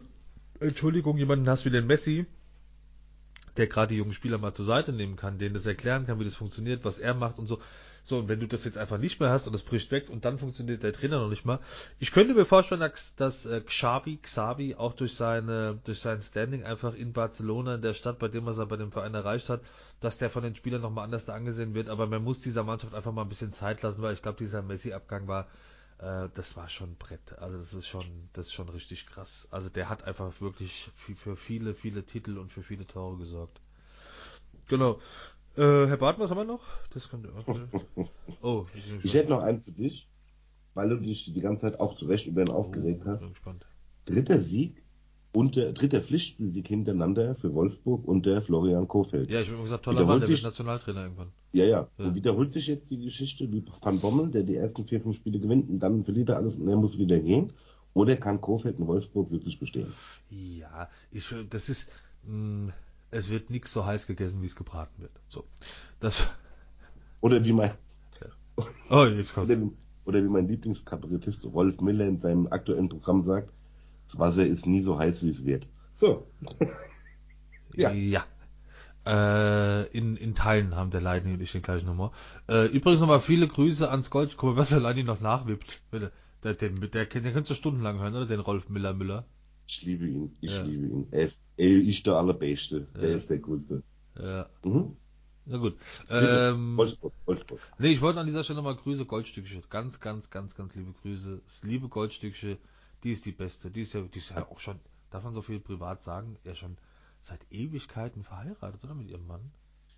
[0.60, 2.26] Entschuldigung, jemanden hast wie den Messi,
[3.56, 6.24] der gerade die jungen Spieler mal zur Seite nehmen kann, denen das erklären kann, wie
[6.24, 7.58] das funktioniert, was er macht und so.
[8.06, 10.26] So, und wenn du das jetzt einfach nicht mehr hast und das bricht weg und
[10.26, 11.58] dann funktioniert der Trainer noch nicht mal.
[11.98, 16.64] Ich könnte mir vorstellen, dass, dass äh, Xavi, Xavi auch durch seine, durch sein Standing
[16.64, 19.62] einfach in Barcelona, in der Stadt, bei dem was er bei dem Verein erreicht hat,
[20.00, 21.88] dass der von den Spielern nochmal anders da angesehen wird.
[21.88, 24.60] Aber man muss dieser Mannschaft einfach mal ein bisschen Zeit lassen, weil ich glaube, dieser
[24.60, 25.48] Messi-Abgang war,
[25.96, 27.38] äh, das war schon ein Brett.
[27.38, 29.48] Also das ist schon, das ist schon richtig krass.
[29.50, 33.60] Also der hat einfach wirklich für, für viele, viele Titel und für viele Tore gesorgt.
[34.68, 35.00] Genau.
[35.56, 36.62] Äh, Herr Barth, was haben wir noch?
[36.92, 38.06] Das könnte auch.
[38.42, 38.66] Oh,
[39.02, 40.08] ich, hätte noch einen für dich,
[40.74, 43.20] weil du dich die ganze Zeit auch zu Recht über ihn aufgeregt oh, hast.
[43.20, 43.66] bin gespannt.
[44.04, 44.82] Dritter Sieg
[45.32, 49.30] und der dritter Pflichtspielsieg hintereinander für Wolfsburg unter Florian Kofeld.
[49.30, 51.32] Ja, ich habe gesagt, toller Wiederholt Mann, der wird sich- Nationaltrainer irgendwann.
[51.52, 51.88] Ja, ja.
[51.98, 52.04] Ja.
[52.04, 55.38] Und wiederholt sich jetzt die Geschichte wie Van Bommel, der die ersten vier, fünf Spiele
[55.38, 57.52] gewinnt und dann verliert er alles und er muss wieder gehen?
[57.94, 59.92] Oder kann Kofeld in Wolfsburg wirklich bestehen?
[60.30, 61.90] Ja, ich, das ist,
[62.24, 62.72] mh,
[63.14, 65.12] es wird nichts so heiß gegessen, wie es gebraten wird.
[65.28, 65.44] So.
[66.00, 66.28] Das,
[67.20, 67.72] Oder wie mein,
[68.90, 69.70] oh, jetzt oder wie,
[70.04, 73.50] oder wie mein Lieblingskabarettist Rolf Miller in seinem aktuellen Programm sagt,
[74.06, 75.66] das Wasser ist nie so heiß, wie es wird.
[75.94, 76.26] So.
[77.76, 77.90] Ja.
[77.90, 78.24] Ja.
[79.04, 82.12] Äh, in, in Teilen haben der Leidni und ich den gleichen Humor.
[82.48, 84.36] Äh, übrigens nochmal viele Grüße ans Gold.
[84.36, 85.82] Guck mal, was der Leidni noch nachwippt.
[85.92, 86.12] Der,
[86.44, 88.26] der, der, der, den kannst du stundenlang hören, oder?
[88.26, 89.24] Den Rolf Miller Müller.
[89.66, 90.62] Ich liebe ihn, ich Ja.
[90.62, 91.08] liebe ihn.
[91.10, 92.86] Er ist, er ist der Allerbeste.
[92.94, 93.16] Der Ja.
[93.16, 93.82] ist der Coolste.
[94.18, 94.96] Ja, Mhm.
[95.46, 95.76] na gut.
[96.08, 96.50] Bitte.
[96.52, 97.60] Ähm, Wolfsburg, Wolfsburg.
[97.78, 99.62] Nee, ich wollte an dieser Stelle nochmal Grüße, Goldstückchen.
[99.70, 101.40] Ganz, ganz, ganz, ganz liebe Grüße.
[101.44, 102.58] Das liebe Goldstückchen,
[103.02, 103.70] die ist die beste.
[103.70, 104.76] Die ist ja, die ist ja auch schon,
[105.10, 106.76] darf man so viel privat sagen, ja schon
[107.20, 109.40] seit Ewigkeiten verheiratet, oder mit ihrem Mann?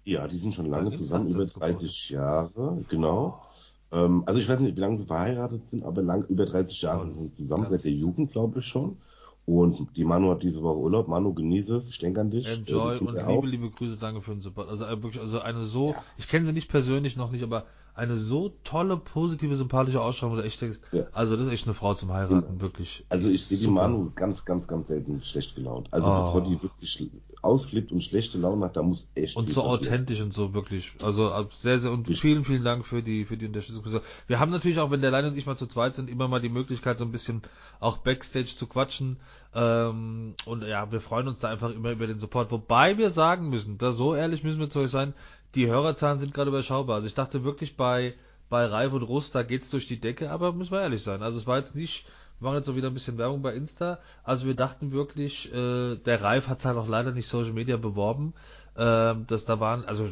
[0.04, 3.42] Ja, die sind schon lange zusammen, über ist das 30 Jahre, genau.
[3.90, 7.12] Ähm, also ich weiß nicht, wie lange sie verheiratet sind, aber lang über 30 Jahre
[7.12, 8.98] sind zusammen, seit der Jugend, glaube ich schon.
[9.46, 11.06] Und die Manu hat diese Woche Urlaub.
[11.06, 11.88] Manu, genieße es.
[11.88, 12.46] Ich denke an dich.
[12.46, 13.96] Enjoy und liebe, liebe Grüße.
[13.96, 14.68] Danke für den Support.
[14.68, 16.02] Also äh, wirklich, also eine so, ja.
[16.18, 17.64] ich kenne sie nicht persönlich noch nicht, aber
[17.96, 21.06] eine so tolle, positive, sympathische Ausstrahlung, wo du echt denkst, ja.
[21.12, 22.60] also das ist echt eine Frau zum Heiraten, ja.
[22.60, 23.06] wirklich.
[23.08, 25.88] Also ich sehe die Manu ganz, ganz, ganz selten schlecht gelaunt.
[25.90, 26.16] Also oh.
[26.16, 27.10] bevor die wirklich
[27.46, 29.80] ausflippt und schlechte Laune hat, da muss echt Und so passieren.
[29.80, 30.92] authentisch und so wirklich.
[31.02, 33.84] Also sehr, sehr und vielen, vielen Dank für die, für die Unterstützung.
[34.26, 36.40] Wir haben natürlich auch, wenn der Leine und ich mal zu zweit sind, immer mal
[36.40, 37.42] die Möglichkeit, so ein bisschen
[37.80, 39.18] auch Backstage zu quatschen.
[39.54, 42.50] Ähm, und ja, wir freuen uns da einfach immer über den Support.
[42.50, 45.14] Wobei wir sagen müssen, da so ehrlich müssen wir zu euch sein,
[45.56, 46.96] die Hörerzahlen sind gerade überschaubar.
[46.96, 48.14] Also ich dachte wirklich bei,
[48.48, 51.22] bei Reif und Rust, da geht's durch die Decke, aber müssen wir ehrlich sein.
[51.22, 52.06] Also es war jetzt nicht,
[52.38, 53.98] wir machen jetzt auch wieder ein bisschen Werbung bei Insta.
[54.22, 57.78] Also wir dachten wirklich, äh, der Reif hat es halt auch leider nicht Social Media
[57.78, 58.34] beworben.
[58.76, 60.06] Äh, dass da waren, also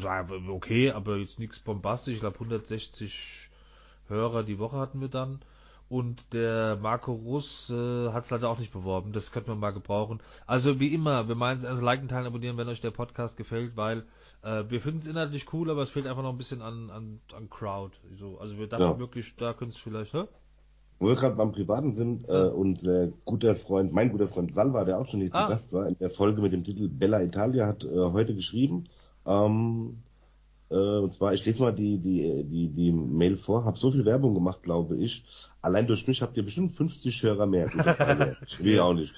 [0.49, 2.15] okay, aber jetzt nichts bombastisch.
[2.15, 3.49] Ich glaube 160
[4.07, 5.39] Hörer die Woche hatten wir dann.
[5.95, 9.13] Und der Marco Russ äh, hat es leider auch nicht beworben.
[9.13, 10.19] Das könnte man mal gebrauchen.
[10.45, 13.77] Also wie immer, wir meinen es also liken, teilen, abonnieren, wenn euch der Podcast gefällt,
[13.77, 14.03] weil
[14.43, 17.21] äh, wir finden es inhaltlich cool, aber es fehlt einfach noch ein bisschen an, an,
[17.33, 17.95] an Crowd.
[18.19, 18.99] So, also wir dachten ja.
[18.99, 20.25] wirklich, da könnte es vielleicht, hä?
[20.99, 24.83] Wo wir gerade beim Privaten sind äh, und äh, guter Freund, mein guter Freund Salva,
[24.83, 25.43] der auch schon hier ah.
[25.43, 28.89] zu Gast war, in der Folge mit dem Titel Bella Italia, hat äh, heute geschrieben,
[29.25, 30.03] ähm,
[30.69, 34.05] äh, und zwar, ich lese mal die, die, die, die Mail vor, habe so viel
[34.05, 35.23] Werbung gemacht, glaube ich.
[35.61, 37.67] Allein durch mich habt ihr bestimmt 50 Hörer mehr.
[38.47, 39.13] ich will ja auch nicht.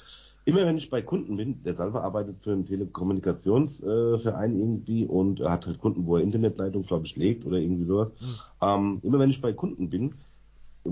[0.45, 5.41] Immer wenn ich bei Kunden bin, der Salva arbeitet für einen Telekommunikationsverein äh, irgendwie und
[5.41, 8.11] hat halt Kunden, wo er Internetleitung, glaube ich, legt oder irgendwie sowas.
[8.21, 8.25] Mhm.
[8.61, 10.13] Ähm, immer wenn ich bei Kunden bin,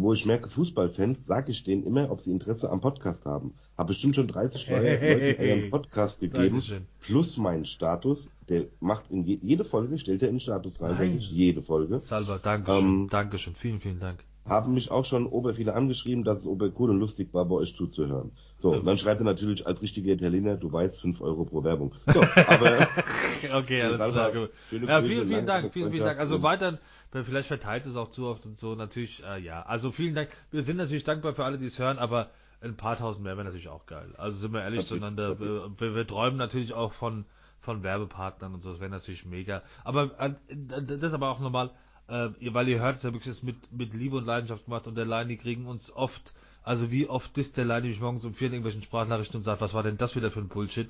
[0.02, 3.54] wo ich merke, Fußballfans, sage ich denen immer, ob sie Interesse am Podcast haben.
[3.78, 6.62] Habe bestimmt schon 30 Leute hey, einen Podcast gegeben,
[7.02, 8.30] plus meinen Status.
[8.50, 12.00] Der macht in je, jede Folge, stellt er in den Status rein, eigentlich jede Folge.
[12.00, 14.24] Salva, Dankeschön, ähm, Dankeschön, vielen, vielen Dank.
[14.48, 17.56] Haben mich auch schon ober viele angeschrieben, dass es ober cool und lustig war, bei
[17.56, 18.32] euch zuzuhören.
[18.62, 18.80] So, ja.
[18.80, 21.94] dann schreibt er natürlich als richtiger Italiener, du weißt, 5 Euro pro Werbung.
[22.14, 22.88] So, aber.
[23.58, 24.32] okay, alles klar.
[24.36, 26.20] Ja, vielen, vielen Dank, vielen, vielen Dank.
[26.20, 26.80] Also weiter
[27.12, 28.76] vielleicht verteilt es auch zu oft und so.
[28.76, 29.62] Natürlich, äh, ja.
[29.64, 30.30] Also vielen Dank.
[30.52, 32.30] Wir sind natürlich dankbar für alle, die es hören, aber
[32.62, 34.10] ein paar tausend mehr wäre natürlich auch geil.
[34.18, 35.40] Also sind wir ehrlich zueinander.
[35.40, 37.26] Wir, wir, wir, träumen natürlich auch von,
[37.62, 38.72] von Werbepartnern und so.
[38.72, 39.62] Das wäre natürlich mega.
[39.84, 41.72] Aber äh, das ist aber auch normal,
[42.08, 45.06] äh, weil ihr hört es ja wirklich mit, mit Liebe und Leidenschaft gemacht und der
[45.06, 46.34] Line, die kriegen uns oft.
[46.64, 49.62] Also wie oft disst der Line mich morgens um vier in irgendwelchen Sprachnachrichten und sagt,
[49.62, 50.90] was war denn das wieder für ein Bullshit?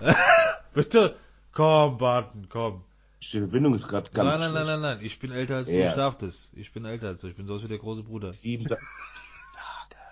[0.74, 1.16] Bitte,
[1.52, 2.84] komm, Barton, komm.
[3.22, 4.98] Die Verbindung ist gerade ganz Nein, nein, nein, nein, nein.
[5.02, 6.52] Ich bin älter als du, ich darf das.
[6.54, 7.28] Ich bin älter als du.
[7.28, 8.32] Ich bin so wie der große Bruder.
[8.32, 8.80] Sieben Tage.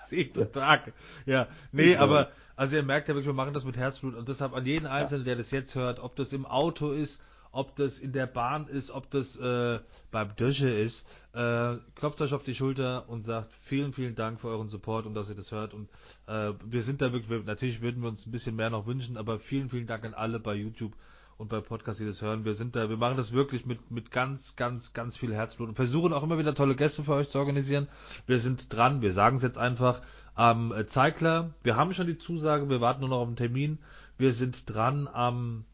[0.07, 0.93] Sieben Tage.
[1.27, 4.55] Ja, nee, aber, also ihr merkt ja wirklich, wir machen das mit Herzblut und deshalb
[4.55, 8.13] an jeden Einzelnen, der das jetzt hört, ob das im Auto ist, ob das in
[8.13, 9.79] der Bahn ist, ob das äh,
[10.11, 14.49] beim Dösche ist, äh, klopft euch auf die Schulter und sagt vielen, vielen Dank für
[14.49, 15.73] euren Support und dass ihr das hört.
[15.73, 15.89] Und
[16.27, 19.17] äh, wir sind da wirklich, wir, natürlich würden wir uns ein bisschen mehr noch wünschen,
[19.17, 20.93] aber vielen, vielen Dank an alle bei YouTube
[21.37, 22.45] und bei Podcasts, die das hören.
[22.45, 25.75] Wir sind da, wir machen das wirklich mit, mit ganz, ganz, ganz viel Herzblut und
[25.75, 27.89] versuchen auch immer wieder tolle Gäste für euch zu organisieren.
[28.27, 30.01] Wir sind dran, wir sagen es jetzt einfach
[30.35, 31.55] am äh, Zeigler.
[31.63, 33.79] Wir haben schon die Zusage, wir warten nur noch auf den Termin.
[34.17, 35.65] Wir sind dran am,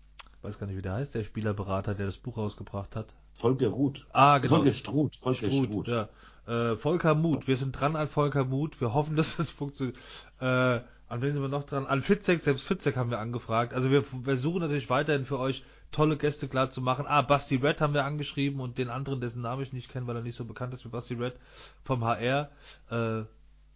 [0.43, 3.15] weiß gar nicht, wie der heißt, der Spielerberater, der das Buch rausgebracht hat.
[3.33, 4.07] Volker Ruth.
[4.13, 4.57] Ah, genau.
[4.57, 5.17] Volker Struth.
[5.17, 5.89] Volker Struth, Struth.
[5.89, 6.09] ja.
[6.47, 7.47] Äh, Volker Mut.
[7.47, 8.81] Wir sind dran an Volker Mut.
[8.81, 9.97] Wir hoffen, dass das funktioniert.
[10.41, 11.87] Äh, an wen sind wir noch dran?
[11.87, 13.75] An Fitzek, selbst Fitzek haben wir angefragt.
[13.75, 17.05] Also wir versuchen natürlich weiterhin für euch tolle Gäste klar zu machen.
[17.09, 20.15] Ah, Basti Red haben wir angeschrieben und den anderen, dessen Namen ich nicht kenne, weil
[20.15, 21.35] er nicht so bekannt ist wie Basti Red
[21.83, 22.51] vom HR.
[22.91, 23.23] Äh,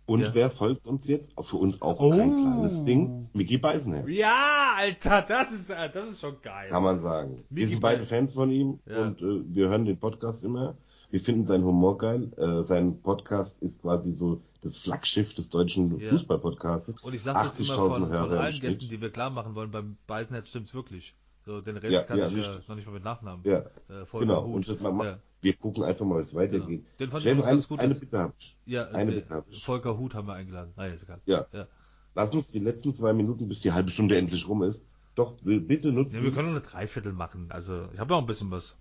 [0.07, 0.35] und ja.
[0.35, 1.33] wer folgt uns jetzt?
[1.41, 2.11] Für uns auch oh.
[2.11, 3.29] kein kleines Ding.
[3.33, 4.09] Mickey Beisenherr.
[4.09, 6.69] Ja, Alter, das ist, äh, das ist schon geil.
[6.69, 7.39] Kann man sagen.
[7.49, 9.03] Mickey wir sind beide Fans von ihm ja.
[9.03, 10.77] und äh, wir hören den Podcast immer.
[11.15, 12.33] Wir finden seinen Humor geil.
[12.37, 16.11] Äh, sein Podcast ist quasi so das Flaggschiff des deutschen ja.
[16.11, 17.01] Fußballpodcasts.
[17.05, 19.97] Und ich sage das immer von, von allen Gästen, die wir klar machen wollen, beim
[20.09, 21.15] Beisenherz stimmt's wirklich.
[21.47, 23.45] So, den Rest ja, kann ja, ich ja noch nicht mal mit Nachnamen.
[23.45, 24.45] Ja, äh, genau.
[24.45, 24.69] Hut.
[24.69, 26.67] Und man macht, wir gucken einfach mal, wie es weitergeht.
[26.67, 26.99] Genau.
[26.99, 27.79] Den fand ich eine, ganz gut.
[27.79, 28.57] Eine Bitte habe ich.
[28.67, 29.65] Ja, eine Bitte habe ich.
[29.65, 30.73] Volker Hut haben wir eingeladen.
[30.75, 31.21] Nein, ist egal.
[31.27, 31.47] Ja.
[31.53, 31.69] ja.
[32.17, 35.93] Lass uns die letzten zwei Minuten, bis die halbe Stunde endlich rum ist, doch bitte
[35.93, 36.17] nutzen.
[36.17, 37.47] Ja, wir können nur eine Dreiviertel machen.
[37.51, 38.77] Also, ich habe noch ein bisschen was.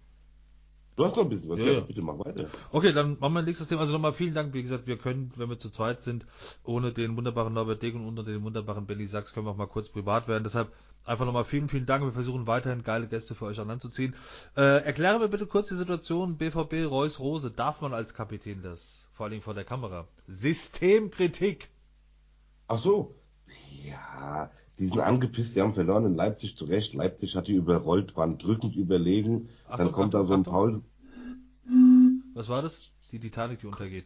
[0.95, 1.79] Du hast noch ein bisschen was, ja, ja.
[1.79, 2.45] bitte mach weiter.
[2.71, 3.81] Okay, dann machen wir nächstes Thema.
[3.81, 4.53] Also nochmal vielen Dank.
[4.53, 6.25] Wie gesagt, wir können, wenn wir zu zweit sind,
[6.63, 9.65] ohne den wunderbaren Norbert Deg und unter den wunderbaren Benny Sachs, können wir auch mal
[9.65, 10.43] kurz privat werden.
[10.43, 10.71] Deshalb
[11.03, 12.03] einfach nochmal vielen, vielen Dank.
[12.03, 14.15] Wir versuchen weiterhin geile Gäste für euch an Land zu ziehen.
[14.55, 17.49] Äh, erkläre mir bitte kurz die Situation BVB Reus Rose.
[17.49, 19.09] Darf man als Kapitän das?
[19.13, 20.07] Vor allem vor der Kamera.
[20.27, 21.69] Systemkritik.
[22.67, 23.15] Ach so.
[23.83, 26.93] Ja, die sind angepisst, die haben verloren in Leipzig zu Recht.
[26.93, 29.49] Leipzig hat die überrollt, waren drückend überlegen.
[29.67, 30.81] Achtung, Dann kommt Achtung, da so ein Paul.
[32.33, 32.81] Was war das?
[33.11, 34.05] Die Titanic, die untergeht.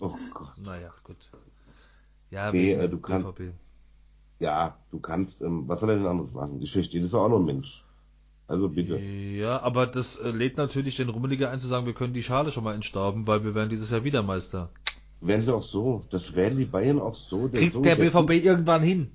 [0.00, 0.56] Oh Gott.
[0.58, 1.16] Naja, gut.
[2.30, 3.28] Ja, Nee, äh, du kannst-.
[4.40, 6.60] Ja, du kannst, ähm, was soll er denn anderes machen?
[6.60, 7.84] Ich verstehe, das ist auch nur ein Mensch.
[8.46, 8.98] Also bitte.
[8.98, 12.50] Ja, aber das äh, lädt natürlich den Rummeliger ein zu sagen, wir können die Schale
[12.52, 14.70] schon mal entstauben, weil wir werden dieses Jahr wieder Meister.
[15.26, 16.04] Werden sie auch so.
[16.10, 17.48] Das werden die Bayern auch so.
[17.48, 19.10] Kriegt so, der BVB irgendwann hin?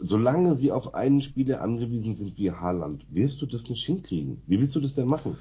[0.00, 4.42] solange sie auf einen Spieler angewiesen sind wie Haaland, wirst du das nicht hinkriegen.
[4.46, 5.36] Wie willst du das denn machen?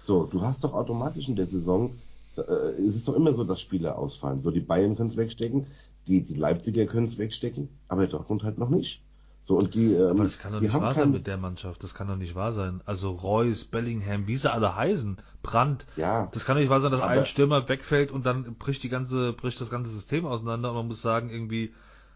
[0.00, 1.90] So, du hast doch automatisch in der Saison,
[2.36, 2.42] äh,
[2.86, 4.40] es ist doch immer so, dass Spieler ausfallen.
[4.40, 5.66] So, die Bayern können es wegstecken,
[6.06, 9.02] die, die Leipziger können es wegstecken, aber Dortmund halt noch nicht.
[9.42, 11.82] So, und die, ähm, Aber das kann doch nicht wahr sein mit der Mannschaft.
[11.82, 12.82] Das kann doch nicht wahr sein.
[12.84, 15.86] Also Reus, Bellingham, wie sie alle heißen, Brandt.
[15.96, 18.88] Ja, Das kann doch nicht wahr sein, dass ein Stürmer wegfällt und dann bricht die
[18.90, 21.72] ganze, bricht das ganze System auseinander und man muss sagen, irgendwie,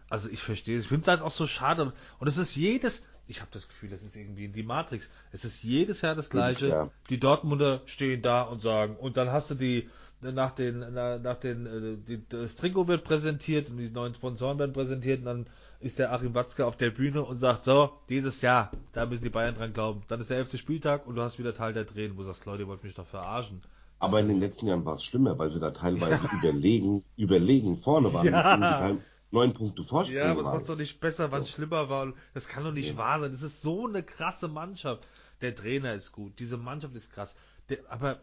[0.09, 0.83] also ich verstehe es.
[0.83, 1.91] Ich finde es halt auch so schade.
[2.19, 5.09] Und es ist jedes, ich habe das Gefühl, das ist irgendwie in die Matrix.
[5.31, 6.67] Es ist jedes Jahr das Gleiche.
[6.67, 6.91] Jahr.
[7.09, 9.89] Die Dortmunder stehen da und sagen, und dann hast du die,
[10.21, 11.65] nach den, na- nach den,
[12.07, 15.47] äh, das Trikot wird präsentiert und die neuen Sponsoren werden präsentiert und dann
[15.83, 19.29] ist der Achim Watzke auf der Bühne und sagt so, dieses Jahr, da müssen die
[19.29, 20.03] Bayern dran glauben.
[20.07, 22.45] Dann ist der elfte Spieltag und du hast wieder Teil der Tränen, wo du sagst,
[22.45, 23.61] Leute, ihr wollt mich doch verarschen.
[23.99, 28.13] aber in den letzten Jahren war es schlimmer, weil sie da teilweise überlegen, überlegen vorne
[28.13, 28.25] waren.
[28.27, 28.97] Ja.
[29.31, 31.55] Neun Punkte Vorsprung Ja, aber es macht doch nicht besser, wann es So.
[31.57, 32.13] schlimmer war.
[32.35, 32.97] Das kann doch nicht Ja.
[32.97, 33.31] wahr sein.
[33.31, 35.07] Das ist so eine krasse Mannschaft.
[35.41, 37.35] Der Trainer ist gut, diese Mannschaft ist krass.
[37.69, 38.19] Der, aber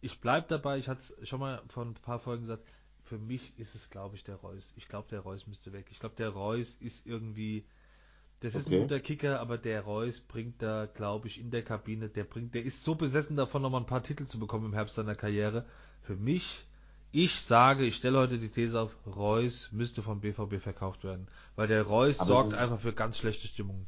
[0.00, 2.64] ich bleib dabei, ich hatte es schon mal vor ein paar Folgen gesagt,
[3.12, 4.72] für mich ist es, glaube ich, der Reus.
[4.78, 5.88] Ich glaube, der Reus müsste weg.
[5.90, 7.62] Ich glaube, der Reus ist irgendwie,
[8.40, 8.76] das ist ein Okay.
[8.76, 12.64] guter Kicker, aber der Reus bringt da, glaube ich, in der Kabine, der bringt, der
[12.64, 15.66] ist so besessen davon, nochmal ein paar Titel zu bekommen im Herbst seiner Karriere.
[16.02, 16.66] Für mich,
[17.12, 21.28] ich sage, ich stelle heute die These auf, Reus müsste vom BVB verkauft werden.
[21.56, 23.86] Weil der Reus Aber sorgt einfach für ganz schlechte Stimmung.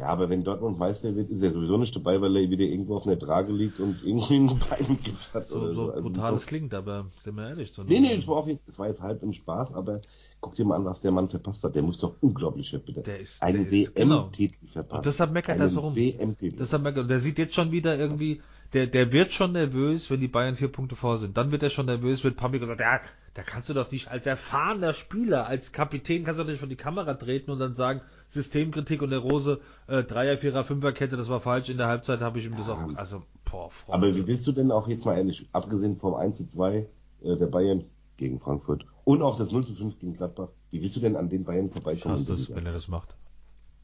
[0.00, 2.96] Ja, aber wenn Dortmund Meister wird, ist er sowieso nicht dabei, weil er wieder irgendwo
[2.96, 5.74] auf einer Trage liegt und irgendwie einen Beingips hat So, oder so.
[5.74, 7.70] so Also brutal es klingt, aber sind wir ehrlich.
[7.74, 10.00] So Nee, nee, das war, auch, jetzt- das war jetzt halb im Spaß, aber
[10.40, 11.74] guck dir mal an, was der Mann verpasst hat.
[11.74, 13.02] Der muss doch unglaublich bitte.
[13.02, 14.24] Der ist- Einen ist- genau.
[14.28, 14.98] WM-Titel verpasst.
[15.00, 15.94] Und deshalb meckert er so rum.
[15.94, 16.58] WM-Titel.
[16.82, 18.40] Wir, ge- der sieht jetzt schon wieder irgendwie,
[18.72, 21.36] der, der wird schon nervös, wenn die Bayern vier Punkte vor sind.
[21.36, 23.00] Dann wird er schon nervös, wird Pampi gesagt, ja,
[23.34, 26.68] da kannst du doch nicht als erfahrener Spieler, als Kapitän kannst du doch nicht vor
[26.68, 31.28] die Kamera treten und dann sagen, Systemkritik und der Rose, äh, Dreier, Vierer, Fünferkette, das
[31.28, 31.68] war falsch.
[31.68, 34.06] In der Halbzeit habe ich ihm das auch, also, boah, Freunde.
[34.06, 36.86] aber wie willst du denn auch jetzt mal ehrlich, abgesehen vom 1 zu 2
[37.22, 37.84] äh, der Bayern
[38.16, 41.28] gegen Frankfurt und auch das 0 zu 5 gegen Gladbach, wie willst du denn an
[41.28, 43.16] den Bayern in der das, wenn er das macht.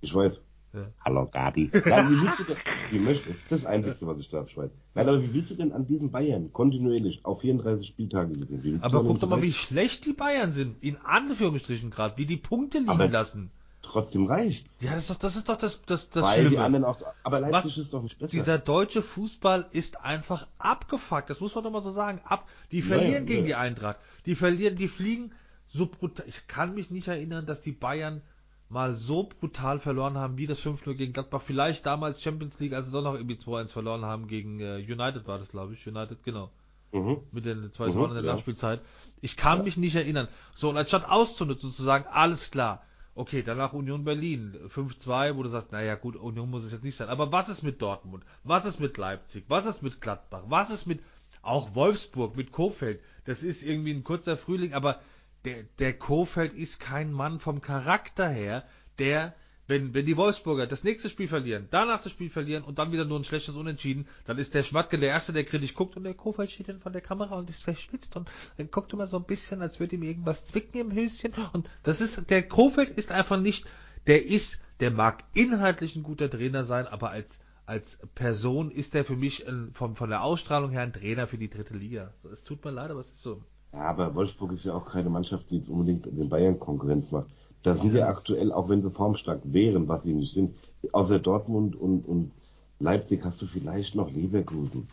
[0.00, 0.40] Ich weiß.
[0.72, 0.86] Ja.
[1.04, 1.70] Hallo Gabi.
[1.72, 2.56] Nein, wie willst du denn,
[2.90, 4.72] wie möchtest, das ist das Einzige, was ich da abschweife.
[4.94, 8.82] Nein, aber wie willst du denn an diesen Bayern kontinuierlich auf 34 Spieltage gesehen?
[8.82, 10.76] Aber guck doch mal, wie schlecht die Bayern sind.
[10.82, 13.50] In Anführungsstrichen gerade, wie die Punkte liegen Aber- lassen.
[13.86, 14.78] Trotzdem reicht's.
[14.80, 16.64] Ja, das ist doch das, ist doch das, das, das weil die Schlimme.
[16.64, 17.78] anderen auch, aber Leipzig Was?
[17.78, 18.30] ist doch nicht besser.
[18.30, 21.30] Dieser deutsche Fußball ist einfach abgefuckt.
[21.30, 22.20] Das muss man doch mal so sagen.
[22.24, 23.46] Ab, die Ja, verlieren ja, gegen ja.
[23.46, 23.96] die Eintracht.
[24.26, 25.32] Die verlieren, die fliegen
[25.68, 26.26] so brutal.
[26.28, 28.22] Ich kann mich nicht erinnern, dass die Bayern
[28.68, 31.42] mal so brutal verloren haben, wie das 5-0 gegen Gladbach.
[31.46, 35.26] Vielleicht damals Champions League, als sie doch noch irgendwie 2-1 verloren haben gegen äh, United
[35.28, 35.86] war das, glaube ich.
[35.86, 36.50] United, genau.
[36.92, 37.18] mhm.
[37.30, 38.32] Mit den zwei Mhm, Toren in der ja.
[38.32, 38.80] Nachspielzeit.
[39.20, 39.64] Ich kann Ja.
[39.64, 40.26] mich nicht erinnern.
[40.56, 42.82] So, und anstatt auszunutzen zu sagen, alles klar,
[43.16, 46.96] okay, danach Union Berlin, 5-2, wo du sagst, naja gut, Union muss es jetzt nicht
[46.96, 47.08] sein.
[47.08, 48.24] Aber was ist mit Dortmund?
[48.44, 49.46] Was ist mit Leipzig?
[49.48, 50.44] Was ist mit Gladbach?
[50.48, 51.02] Was ist mit
[51.42, 53.00] auch Wolfsburg, mit Kofeld?
[53.24, 55.00] Das ist irgendwie ein kurzer Frühling, aber
[55.44, 58.64] der, der Kofeld ist kein Mann vom Charakter her,
[58.98, 59.34] der
[59.66, 63.04] wenn, wenn die Wolfsburger das nächste Spiel verlieren, danach das Spiel verlieren und dann wieder
[63.04, 66.14] nur ein schlechtes Unentschieden, dann ist der Schmatke der Erste, der kritisch guckt und der
[66.14, 69.24] Kofeld steht dann von der Kamera und ist verschwitzt und dann guckt immer so ein
[69.24, 73.40] bisschen, als würde ihm irgendwas zwicken im Höschen und das ist, der Kofeld ist einfach
[73.40, 73.66] nicht,
[74.06, 79.04] der ist, der mag inhaltlich ein guter Trainer sein, aber als, als Person ist der
[79.04, 82.12] für mich ein, vom, von der Ausstrahlung her ein Trainer für die dritte Liga.
[82.18, 83.42] So, es tut mir leid, aber es ist so.
[83.72, 87.30] Ja, aber Wolfsburg ist ja auch keine Mannschaft, die jetzt unbedingt den Bayern Konkurrenz macht.
[87.66, 90.54] Da sind ja aktuell, auch wenn sie formstark wären, was sie nicht sind,
[90.92, 92.30] außer Dortmund und, und
[92.78, 94.86] Leipzig hast du vielleicht noch Leverkusen.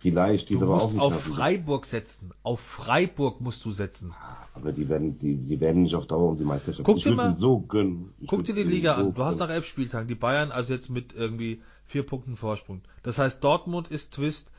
[0.00, 1.32] Vielleicht, die Du aber auch nicht auf schaffen.
[1.32, 2.32] Freiburg setzen.
[2.42, 4.12] Auf Freiburg musst du setzen.
[4.52, 6.84] Aber die werden, die, die werden nicht auf Dauer um die Meisterschaft.
[6.84, 8.12] Guck ich dir mal- so gönnen.
[8.20, 9.14] Ich Guck dir die Liga so an.
[9.14, 12.82] Du hast nach elf Spieltagen die Bayern also jetzt mit irgendwie vier Punkten Vorsprung.
[13.02, 14.50] Das heißt, Dortmund ist Twist.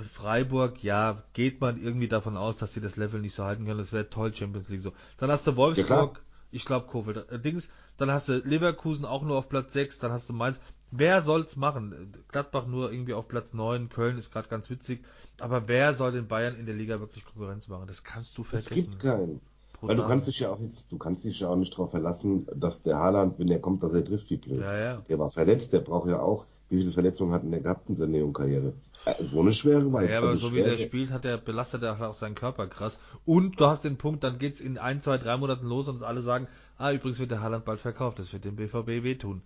[0.00, 3.78] Freiburg, ja, geht man irgendwie davon aus, dass sie das Level nicht so halten können.
[3.78, 4.92] Das wäre toll, Champions League so.
[5.18, 6.12] Dann hast du Ja, Wolfsburg, klar.
[6.52, 10.12] Ich glaube Kofeld, äh, Dings, dann hast du Leverkusen auch nur auf Platz 6, dann
[10.12, 10.60] hast du Mainz.
[10.90, 12.12] Wer soll's machen?
[12.28, 15.02] Gladbach nur irgendwie auf Platz 9, Köln ist gerade ganz witzig.
[15.40, 17.86] Aber wer soll den Bayern in der Liga wirklich Konkurrenz machen?
[17.86, 18.90] Das kannst du Es vergessen.
[18.92, 19.40] gibt keinen.
[19.80, 20.08] Weil du Brutal.
[20.08, 22.98] kannst dich ja auch jetzt, du kannst dich ja auch nicht darauf verlassen, dass der
[22.98, 24.60] Haaland, wenn er kommt, dass er trifft wie blöd.
[24.60, 24.96] Ja, ja.
[25.08, 27.96] Der war verletzt, der braucht ja auch, wie viele Verletzungen hat denn der gehabt in
[27.96, 28.72] seiner Neon-Karriere?
[29.20, 30.10] So eine schwere Weise.
[30.10, 32.98] Ja, aber also so wie der spielt, hat er, belastet er auch seinen Körper krass.
[33.26, 36.22] Und du hast den Punkt, dann geht's in ein, zwei, drei Monaten los und alle
[36.22, 36.48] sagen,
[36.78, 39.42] ah, übrigens wird der Haaland bald verkauft, das wird dem BVB wehtun.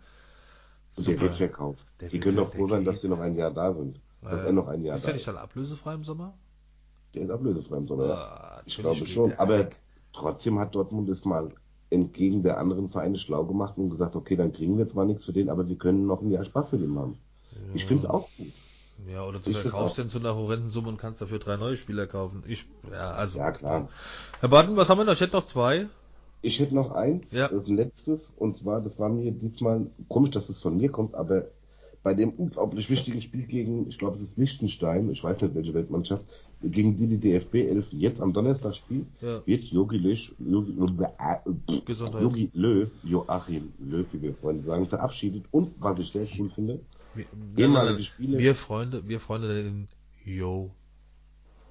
[0.97, 1.85] Und der wird verkauft.
[2.01, 4.01] Der die können doch froh sein, dass sie noch ein Jahr da sind.
[4.22, 5.16] Dass äh, er noch ein Jahr ist da ist.
[5.16, 6.35] Ist der nicht dann ablösefrei im Sommer?
[7.12, 8.62] Der ist ablösefrei im Sommer, ah, ja.
[8.66, 9.33] Ich glaube schon.
[9.33, 9.68] Aber
[10.12, 11.51] trotzdem hat Dortmund es mal
[11.91, 15.32] entgegen der anderen Vereine schlau gemacht und gesagt, okay, dann kriegen wir zwar nichts für
[15.32, 17.18] den, aber wir können noch ein Jahr Spaß mit ihm haben.
[17.53, 17.59] Ja.
[17.74, 18.53] Ich finde es auch gut.
[19.11, 21.76] Ja, oder du ich verkaufst den zu einer horrenden Summe und kannst dafür drei neue
[21.76, 22.43] Spieler kaufen.
[22.47, 23.39] Ich, ja, also.
[23.39, 23.89] Ja, klar.
[24.41, 25.12] Herr Baden, was haben wir noch?
[25.12, 25.87] Ich hätte noch zwei.
[26.43, 27.49] Ich hätte noch eins, ja.
[27.49, 31.47] das letztes, und zwar, das war mir diesmal, komisch, dass es von mir kommt, aber
[32.07, 35.75] bei dem unglaublich wichtigen Spiel gegen, ich glaube, es ist Liechtenstein, ich weiß nicht welche
[35.75, 36.25] Weltmannschaft,
[36.63, 39.45] gegen die die DFB 11 jetzt am Donnerstag spielt, ja.
[39.45, 40.73] wird Jogi Löw, Jogi,
[42.55, 46.79] Löw, Joachim Löw, wie wir Freunde sagen, verabschiedet und, was ich sehr cool finde,
[47.17, 47.25] wir,
[47.57, 48.39] ehemalige Spiele.
[48.39, 49.89] Wir Freunde, wir Freunde nennen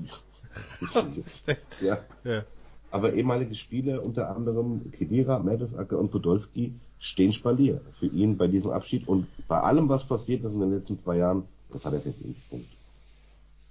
[1.81, 1.99] ja.
[2.25, 2.43] ja.
[2.91, 8.71] Aber ehemalige Spieler, unter anderem Kedira, Mertesacker und Podolski, stehen Spalier für ihn bei diesem
[8.71, 9.07] Abschied.
[9.07, 12.37] Und bei allem, was passiert ist in den letzten zwei Jahren, das hat er verdient.
[12.49, 12.67] Punkt.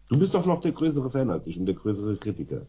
[0.09, 2.63] Du bist doch noch der größere Fan als ich und der größere Kritiker.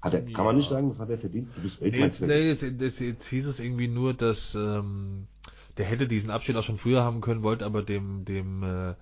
[0.00, 0.32] Hat er, ja.
[0.32, 1.48] Kann man nicht sagen, das hat er verdient?
[1.56, 2.26] Du bist Weltmeister.
[2.26, 5.26] Nee, jetzt, nee, jetzt, jetzt, jetzt hieß es irgendwie nur, dass ähm,
[5.76, 8.94] der hätte diesen Abschied auch schon früher haben können, wollte aber dem, dem äh,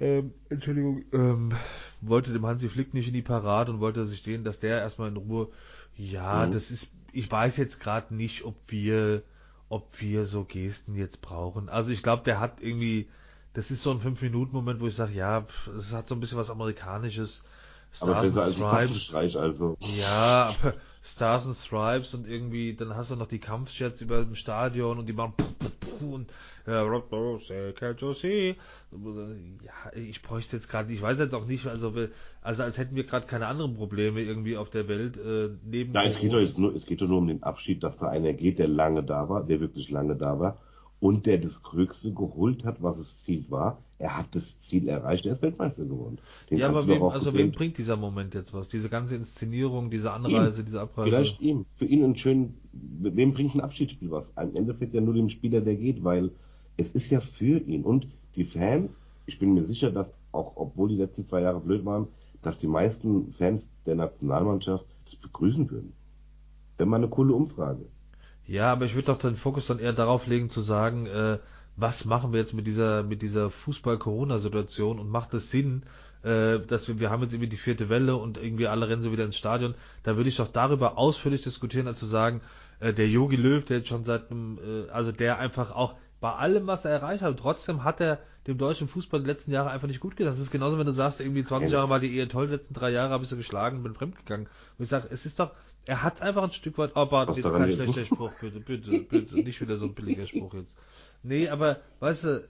[0.00, 1.52] ähm, Entschuldigung, ähm,
[2.00, 5.08] wollte dem Hansi Flick nicht in die Parade und wollte sich stehen, dass der erstmal
[5.08, 5.48] in Ruhe,
[5.96, 6.52] ja, mhm.
[6.52, 9.22] das ist, ich weiß jetzt gerade nicht, ob wir
[9.72, 11.70] ob wir so Gesten jetzt brauchen.
[11.70, 13.08] Also ich glaube, der hat irgendwie,
[13.54, 16.50] das ist so ein 5-Minuten-Moment, wo ich sage, ja, es hat so ein bisschen was
[16.50, 17.44] Amerikanisches.
[17.90, 19.36] Stars and Stripes.
[19.36, 19.76] Also.
[19.80, 20.74] Ja, aber
[21.04, 25.06] Stars and Stripes und irgendwie, dann hast du noch die Kampfjets über dem Stadion und
[25.06, 25.34] die machen
[26.00, 26.30] und
[26.66, 26.86] ja,
[29.96, 31.92] ich bräuchte jetzt gerade, ich weiß jetzt auch nicht, also
[32.40, 35.92] also als hätten wir gerade keine anderen Probleme irgendwie auf der Welt äh, neben.
[35.92, 38.08] Nein, es geht doch jetzt nur, es geht doch nur um den Abschied, dass da
[38.08, 40.58] einer geht, der lange da war, der wirklich lange da war
[41.02, 43.82] und der das Höchste geholt hat, was das Ziel war.
[43.98, 46.18] Er hat das Ziel erreicht, er ist Weltmeister geworden.
[46.48, 48.68] Den ja, aber wem, also wem bringt dieser Moment jetzt was?
[48.68, 50.66] Diese ganze Inszenierung, diese Anreise, ihm.
[50.66, 51.10] diese Abreise?
[51.10, 51.66] Vielleicht ihm.
[51.74, 54.32] Für ihn einen schönen, wem bringt ein Abschiedsspiel was?
[54.40, 56.30] Im Endeffekt ja nur dem Spieler, der geht, weil
[56.76, 57.82] es ist ja für ihn.
[57.82, 61.84] Und die Fans, ich bin mir sicher, dass auch, obwohl die letzten zwei Jahre blöd
[61.84, 62.06] waren,
[62.42, 65.94] dass die meisten Fans der Nationalmannschaft das begrüßen würden.
[66.78, 67.86] Wenn mal eine coole Umfrage.
[68.46, 71.38] Ja, aber ich würde doch den Fokus dann eher darauf legen zu sagen, äh,
[71.76, 75.84] was machen wir jetzt mit dieser mit dieser Fußball-Corona-Situation und macht es Sinn,
[76.22, 79.12] äh, dass wir wir haben jetzt irgendwie die vierte Welle und irgendwie alle rennen so
[79.12, 79.74] wieder ins Stadion.
[80.02, 82.40] Da würde ich doch darüber ausführlich diskutieren, als zu sagen,
[82.80, 86.32] äh, der Yogi Löw, der jetzt schon seit einem, äh, also der einfach auch bei
[86.36, 89.88] allem, was er erreicht hat, trotzdem hat er dem deutschen Fußball die letzten Jahre einfach
[89.88, 90.32] nicht gut getan.
[90.32, 92.74] Das ist genauso, wenn du sagst, irgendwie 20 Jahre war die Ehe toll, die letzten
[92.74, 94.46] drei Jahre habe ich so geschlagen, bin fremdgegangen.
[94.78, 95.50] Und ich sage, es ist doch,
[95.84, 99.34] er hat einfach ein Stück weit, oh, Bart, jetzt kein schlechter Spruch, bitte, bitte, bitte,
[99.34, 100.78] nicht wieder so ein billiger Spruch jetzt.
[101.24, 102.48] Nee, aber, weißt du,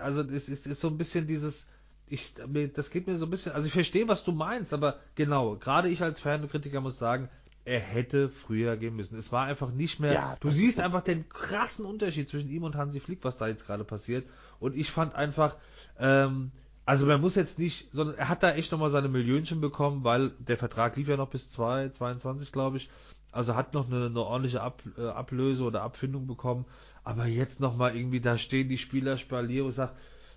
[0.00, 1.68] also, es ist, ist so ein bisschen dieses,
[2.08, 2.34] ich,
[2.74, 5.88] das geht mir so ein bisschen, also ich verstehe, was du meinst, aber genau, gerade
[5.88, 7.28] ich als Fan und Kritiker muss sagen,
[7.64, 9.16] er hätte früher gehen müssen.
[9.16, 10.12] Es war einfach nicht mehr.
[10.12, 13.66] Ja, du siehst einfach den krassen Unterschied zwischen ihm und Hansi Flick, was da jetzt
[13.66, 14.26] gerade passiert.
[14.58, 15.56] Und ich fand einfach,
[15.98, 16.50] ähm,
[16.84, 20.30] also man muss jetzt nicht, sondern er hat da echt nochmal seine Millionchen bekommen, weil
[20.40, 22.90] der Vertrag lief ja noch bis 2022, glaube ich.
[23.30, 26.66] Also hat noch eine, eine ordentliche Ab, äh, Ablöse oder Abfindung bekommen.
[27.04, 29.96] Aber jetzt nochmal irgendwie, da stehen die Spieler Spalier und sagt,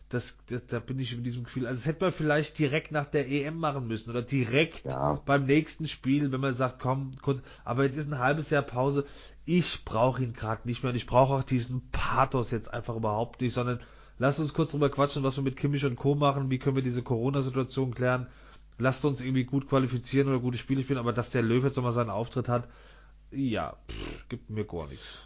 [0.10, 1.66] das, das, da bin ich mit diesem Gefühl.
[1.66, 5.22] Also das hätte man vielleicht direkt nach der EM machen müssen oder direkt ja.
[5.26, 9.06] beim nächsten Spiel, wenn man sagt, komm, kurz, aber jetzt ist ein halbes Jahr Pause.
[9.46, 13.42] Ich brauche ihn gerade nicht mehr und ich brauche auch diesen Pathos jetzt einfach überhaupt
[13.42, 13.80] nicht, sondern
[14.18, 16.16] Lasst uns kurz drüber quatschen, was wir mit Kimmich und Co.
[16.16, 18.28] machen, wie können wir diese Corona-Situation klären.
[18.78, 21.92] Lasst uns irgendwie gut qualifizieren oder gute Spiele spielen, aber dass der Löw jetzt nochmal
[21.92, 22.70] seinen Auftritt hat,
[23.32, 25.22] ja, pff, gibt mir gar nichts.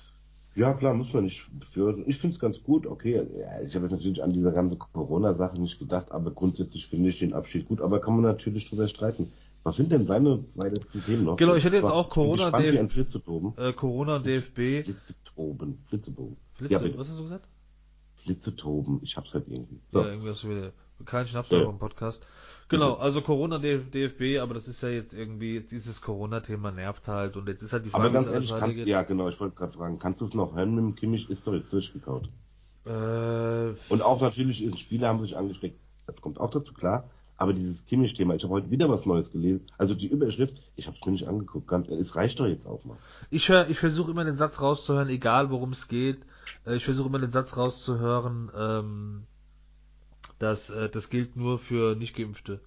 [0.59, 2.03] Ja, klar, muss man nicht für.
[2.05, 3.25] Ich finde es ganz gut, okay.
[3.65, 7.33] Ich habe jetzt natürlich an diese ganze Corona-Sache nicht gedacht, aber grundsätzlich finde ich den
[7.33, 9.31] Abschied gut, aber kann man natürlich drüber streiten.
[9.63, 11.37] Was sind denn deine zwei letzten Themen noch?
[11.37, 13.07] Genau, ich hätte jetzt auch Corona, DF
[13.57, 14.83] äh, Corona DFB.
[14.83, 15.77] Flitzetoben.
[15.87, 16.35] Flitzebogen.
[16.55, 17.47] Flitze, ja, was hast du gesagt?
[18.25, 18.99] Blitze toben.
[19.01, 19.79] Ich hab's halt irgendwie.
[19.87, 20.01] So.
[20.01, 20.73] Ja, irgendwas wieder.
[21.05, 21.61] Kein Schnaps ja.
[21.61, 22.27] im Podcast.
[22.69, 27.47] Genau, also Corona DFB, aber das ist ja jetzt irgendwie, dieses Corona-Thema nervt halt und
[27.47, 29.97] jetzt ist halt die Frage, aber ganz ehrlich, kann, ja genau, ich wollte gerade fragen,
[29.97, 31.29] kannst du es noch hören mit dem Kimmich?
[31.29, 32.29] Ist doch jetzt durchgekaut.
[32.85, 35.79] Äh, und auch natürlich, Spieler haben sich angesteckt.
[36.05, 37.09] Das kommt auch dazu, klar.
[37.37, 39.65] Aber dieses Kimmich-Thema, ich habe heute wieder was Neues gelesen.
[39.77, 41.67] Also die Überschrift, ich habe es mir nicht angeguckt.
[41.67, 42.97] Ganz, es reicht doch jetzt auch mal.
[43.29, 46.19] Ich ich versuche immer den Satz rauszuhören, egal worum es geht.
[46.65, 48.51] Äh, ich versuche immer den Satz rauszuhören.
[48.55, 49.23] Ähm,
[50.39, 52.59] dass äh, das gilt nur für nicht geimpfte.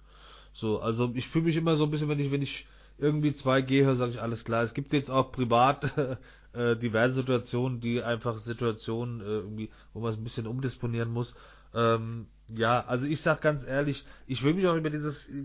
[0.53, 2.67] So, also ich fühle mich immer so ein bisschen, wenn ich wenn ich
[2.97, 4.63] irgendwie 2G höre, sage ich alles klar.
[4.63, 5.91] Es gibt jetzt auch privat
[6.53, 11.35] äh, diverse Situationen, die einfach Situationen äh, irgendwie, wo man es ein bisschen umdisponieren muss.
[11.73, 15.43] Ähm, ja, also ich sag ganz ehrlich, ich will mich auch über dieses äh,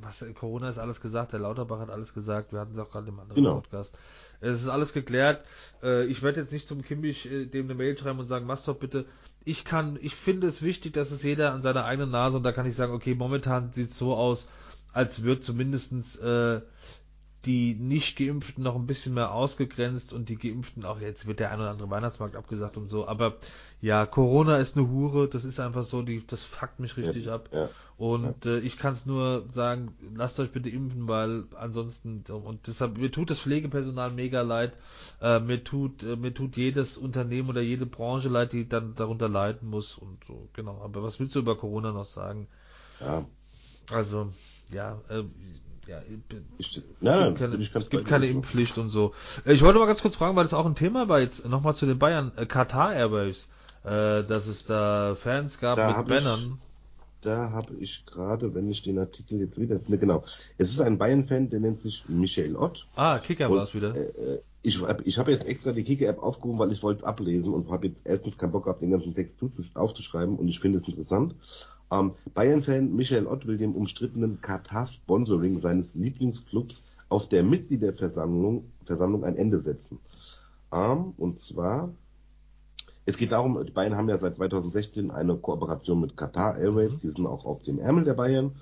[0.00, 3.08] was Corona ist alles gesagt, der Lauterbach hat alles gesagt, wir hatten es auch gerade
[3.08, 3.54] im anderen genau.
[3.56, 3.98] Podcast.
[4.40, 5.44] Es ist alles geklärt.
[5.82, 8.64] Äh, ich werde jetzt nicht zum Kimmich äh, dem eine Mail schreiben und sagen, mach's
[8.64, 9.04] doch bitte.
[9.44, 12.52] Ich kann, ich finde es wichtig, dass es jeder an seiner eigenen Nase und da
[12.52, 14.48] kann ich sagen, okay, momentan sieht es so aus,
[14.92, 16.60] als wird zumindestens äh,
[17.44, 21.52] die nicht Geimpften noch ein bisschen mehr ausgegrenzt und die Geimpften auch, jetzt wird der
[21.52, 23.36] ein oder andere Weihnachtsmarkt abgesagt und so, aber
[23.80, 27.34] ja, Corona ist eine Hure, das ist einfach so, die, das fuckt mich richtig ja,
[27.34, 27.48] ab.
[27.52, 27.68] Ja,
[27.98, 28.56] und ja.
[28.56, 33.10] Äh, ich kann es nur sagen, lasst euch bitte impfen, weil ansonsten, und deshalb, mir
[33.10, 34.72] tut das Pflegepersonal mega leid,
[35.20, 39.28] äh, mir tut, äh, mir tut jedes Unternehmen oder jede Branche leid, die dann darunter
[39.28, 40.80] leiden muss und so, genau.
[40.82, 42.48] Aber was willst du über Corona noch sagen?
[43.90, 44.32] Also,
[44.72, 45.22] ja, äh,
[45.86, 46.00] ja,
[46.58, 49.12] ich, es ja, gibt keine, es gibt keine Impfpflicht und so.
[49.44, 51.86] Ich wollte mal ganz kurz fragen, weil das auch ein Thema war jetzt nochmal zu
[51.86, 53.50] den Bayern, äh, Katar Airways,
[53.84, 56.58] äh, dass es da Fans gab da mit Bannern.
[56.58, 56.66] Ich,
[57.22, 60.24] da habe ich gerade, wenn ich den Artikel jetzt wieder finde, genau.
[60.58, 62.86] Es ist ein Bayern-Fan, der nennt sich Michael Ott.
[62.96, 63.94] Ah, Kicker war es wieder.
[63.94, 67.54] Äh, äh ich ich habe jetzt extra die Kicker-App aufgehoben, weil ich wollte es ablesen
[67.54, 69.34] und habe jetzt erstens keinen Bock gehabt, den ganzen Text
[69.74, 71.36] aufzuschreiben und ich finde es interessant.
[71.90, 79.36] Ähm, Bayern-Fan Michael Ott will dem umstrittenen Katar-Sponsoring seines Lieblingsclubs auf der Mitgliederversammlung Versammlung ein
[79.36, 79.98] Ende setzen.
[80.72, 81.90] Ähm, und zwar,
[83.04, 87.00] es geht darum, die Bayern haben ja seit 2016 eine Kooperation mit Qatar Airways, mhm.
[87.02, 88.52] die sind auch auf dem Ärmel der Bayern.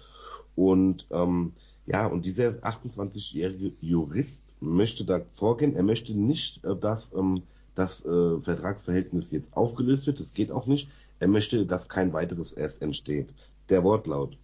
[0.56, 1.52] Und ähm,
[1.86, 5.76] ja, und dieser 28-jährige Jurist möchte da vorgehen.
[5.76, 7.42] Er möchte nicht, äh, dass ähm,
[7.74, 10.20] das äh, Vertragsverhältnis jetzt aufgelöst wird.
[10.20, 10.88] Das geht auch nicht.
[11.18, 13.28] Er möchte, dass kein weiteres erst entsteht.
[13.68, 14.36] Der Wortlaut.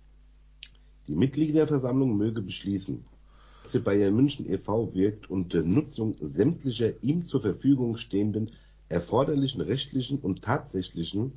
[1.09, 3.05] Die Mitgliederversammlung möge beschließen,
[3.69, 4.95] für Bayern München e.V.
[4.95, 8.51] wirkt unter Nutzung sämtlicher ihm zur Verfügung stehenden
[8.89, 11.35] erforderlichen rechtlichen und tatsächlichen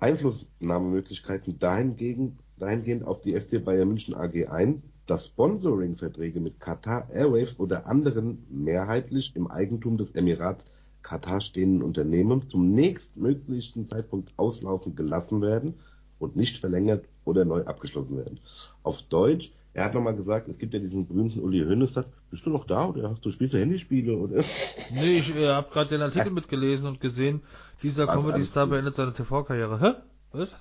[0.00, 7.58] Einflussnahmemöglichkeiten dahingehend, dahingehend auf die FC Bayern München AG ein, dass Sponsoring-Verträge mit Qatar Airways
[7.58, 10.64] oder anderen mehrheitlich im Eigentum des Emirats
[11.02, 15.74] Katar stehenden Unternehmen zum nächstmöglichen Zeitpunkt auslaufen gelassen werden
[16.18, 18.40] und nicht verlängert oder neu abgeschlossen werden.
[18.82, 22.44] Auf Deutsch, er hat nochmal gesagt, es gibt ja diesen berühmten Uli Hoeneß, sagt, bist
[22.46, 24.44] du noch da oder hast du spielst du Handyspiele oder?
[24.92, 27.42] Nee, ich äh, habe gerade den Artikel mitgelesen und gesehen,
[27.82, 29.80] dieser also Comedy-Star beendet seine TV-Karriere.
[29.80, 29.92] Hä?
[30.32, 30.54] Was?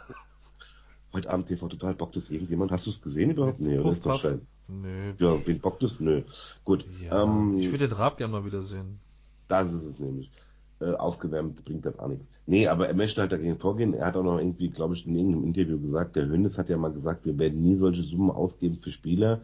[1.13, 2.71] Heute Abend TV total bockt es irgendjemand.
[2.71, 3.59] Hast du es gesehen überhaupt?
[3.59, 4.39] Nee, oder ist doch scheiße.
[4.67, 5.13] Nee.
[5.19, 5.99] Ja, wen bockt es?
[5.99, 6.23] Nö.
[6.63, 6.85] Gut.
[7.03, 8.99] Ja, ähm, ich würde den Raab gerne mal wieder sehen.
[9.51, 10.31] Das ist es nämlich.
[10.79, 12.25] Äh, aufgewärmt bringt das auch nichts.
[12.45, 13.93] Nee, aber er möchte halt dagegen vorgehen.
[13.93, 16.77] Er hat auch noch irgendwie, glaube ich, in irgendeinem Interview gesagt, der Hönes hat ja
[16.77, 19.41] mal gesagt, wir werden nie solche Summen ausgeben für Spieler.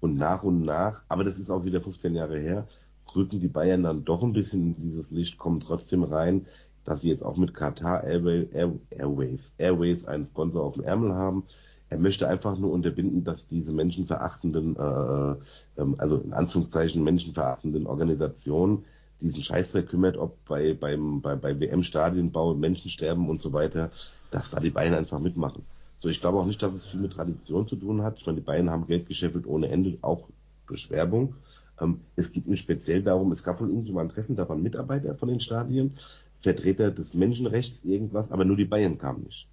[0.00, 2.66] Und nach und nach, aber das ist auch wieder 15 Jahre her,
[3.14, 6.46] rücken die Bayern dann doch ein bisschen in dieses Licht, kommen trotzdem rein,
[6.84, 8.48] dass sie jetzt auch mit Qatar Airways,
[8.88, 11.44] Airways, Airways einen Sponsor auf dem Ärmel haben.
[11.90, 18.84] Er möchte einfach nur unterbinden, dass diese menschenverachtenden, äh, äh, also in Anführungszeichen menschenverachtenden Organisationen
[19.20, 23.90] diesen Scheißdreck kümmert, ob bei, beim, bei, bei WM-Stadienbau Menschen sterben und so weiter,
[24.30, 25.64] dass da die Bayern einfach mitmachen.
[26.00, 28.18] So, ich glaube auch nicht, dass es viel mit Tradition zu tun hat.
[28.18, 30.28] Ich meine, die Bayern haben Geld gescheffelt ohne Ende, auch
[30.66, 31.34] durch Werbung.
[31.80, 34.62] Ähm, es geht mir speziell darum, es gab wohl irgendwie mal ein Treffen, da waren
[34.62, 35.94] Mitarbeiter von den Stadien,
[36.40, 39.46] Vertreter des Menschenrechts, irgendwas, aber nur die Bayern kamen nicht.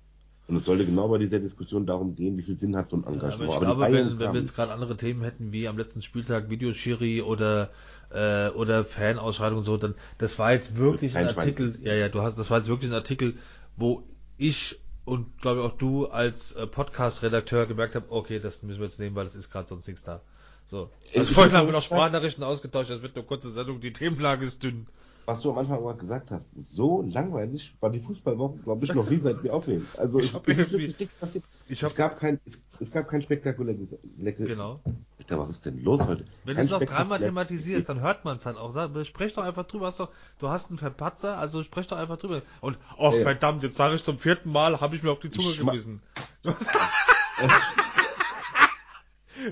[0.48, 3.04] Und es sollte genau bei dieser Diskussion darum gehen, wie viel Sinn hat so ein
[3.04, 3.52] Engagement.
[3.52, 5.78] Ja, aber ich aber glaube, wenn, wenn wir jetzt gerade andere Themen hätten, wie am
[5.78, 7.70] letzten Spieltag Videoschiri oder
[8.12, 11.84] äh, oder Fanausschreitung und so, dann das war jetzt wirklich ein Artikel, Schwein.
[11.84, 13.36] ja, ja, du hast, das war jetzt wirklich ein Artikel,
[13.76, 14.04] wo
[14.38, 19.00] ich und glaube auch du als äh, Podcast-Redakteur gemerkt habe, okay, das müssen wir jetzt
[19.00, 20.22] nehmen, weil es ist gerade sonst nichts da.
[20.66, 20.90] So.
[21.16, 24.64] Also vorhin haben wir noch Sprachnachrichten ausgetauscht, das wird eine kurze Sendung, die Themenlage ist
[24.64, 24.88] dünn
[25.28, 29.10] was du am Anfang mal gesagt hast, so langweilig war die Fußballwoche, glaube ich, noch
[29.10, 29.86] nie seit wir aufnehmen.
[29.98, 31.44] Also ich es, ist wirklich passiert.
[31.68, 33.90] Ich hab, es gab kein, es, es gab kein spektakuläres.
[34.20, 34.80] Genau.
[35.20, 36.24] Alter, was ist denn los heute?
[36.46, 38.74] Wenn du es noch dreimal thematisierst, dann hört man es halt auch.
[39.04, 39.88] Sprech doch einfach drüber.
[39.88, 42.42] Hast doch, du hast einen Verpatzer, also sprech doch einfach drüber.
[42.62, 43.24] Und, oh ja.
[43.24, 46.02] verdammt, jetzt sage ich zum vierten Mal, habe ich mir auf die Zunge gebissen.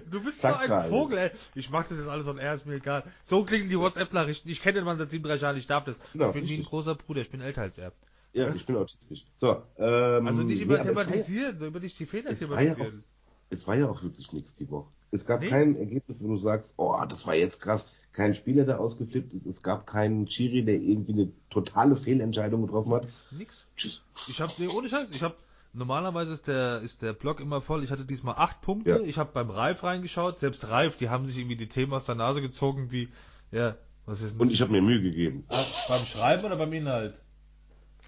[0.10, 1.32] Du bist Zack, so ein Vogel, ey.
[1.54, 3.04] Ich mach das jetzt alles on air, ist mir egal.
[3.24, 4.50] So klingen die WhatsApp-Nachrichten.
[4.50, 5.98] Ich kenne den Mann seit 37 Jahren, ich darf das.
[6.14, 6.58] Genau, ich bin richtig.
[6.58, 7.92] wie ein großer Bruder, ich bin älter als er.
[8.34, 9.26] Ja, ich bin autistisch.
[9.38, 12.78] So, ähm, Also nicht über nee, thematisieren, ja, über nicht die Fehler thematisieren.
[12.80, 13.04] War ja auch,
[13.50, 14.90] es war ja auch wirklich nichts die Woche.
[15.12, 15.50] Es gab nee.
[15.50, 17.86] kein Ergebnis, wo du sagst, oh, das war jetzt krass.
[18.12, 19.46] Kein Spieler, der ausgeflippt ist.
[19.46, 23.08] Es gab keinen Chiri, der irgendwie eine totale Fehlentscheidung getroffen hat.
[23.32, 23.68] Nix.
[23.78, 24.04] Tschüss.
[24.28, 25.38] Ich hab, nee, ohne Scheiß, ich hab
[25.76, 27.84] Normalerweise ist der, ist der Blog immer voll.
[27.84, 28.92] Ich hatte diesmal acht Punkte.
[28.92, 29.00] Ja.
[29.00, 30.40] Ich habe beim Reif reingeschaut.
[30.40, 33.10] Selbst Reif, die haben sich irgendwie die Themen aus der Nase gezogen, wie,
[33.52, 34.54] ja, was ist denn Und das?
[34.54, 35.44] ich habe mir Mühe gegeben.
[35.50, 37.20] Ah, beim Schreiben oder beim Inhalt?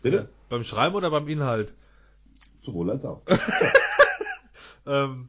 [0.02, 0.30] Bitte?
[0.50, 1.74] Beim Schreiben oder beim Inhalt?
[2.64, 3.22] Sowohl als auch.
[4.88, 5.28] Ähm,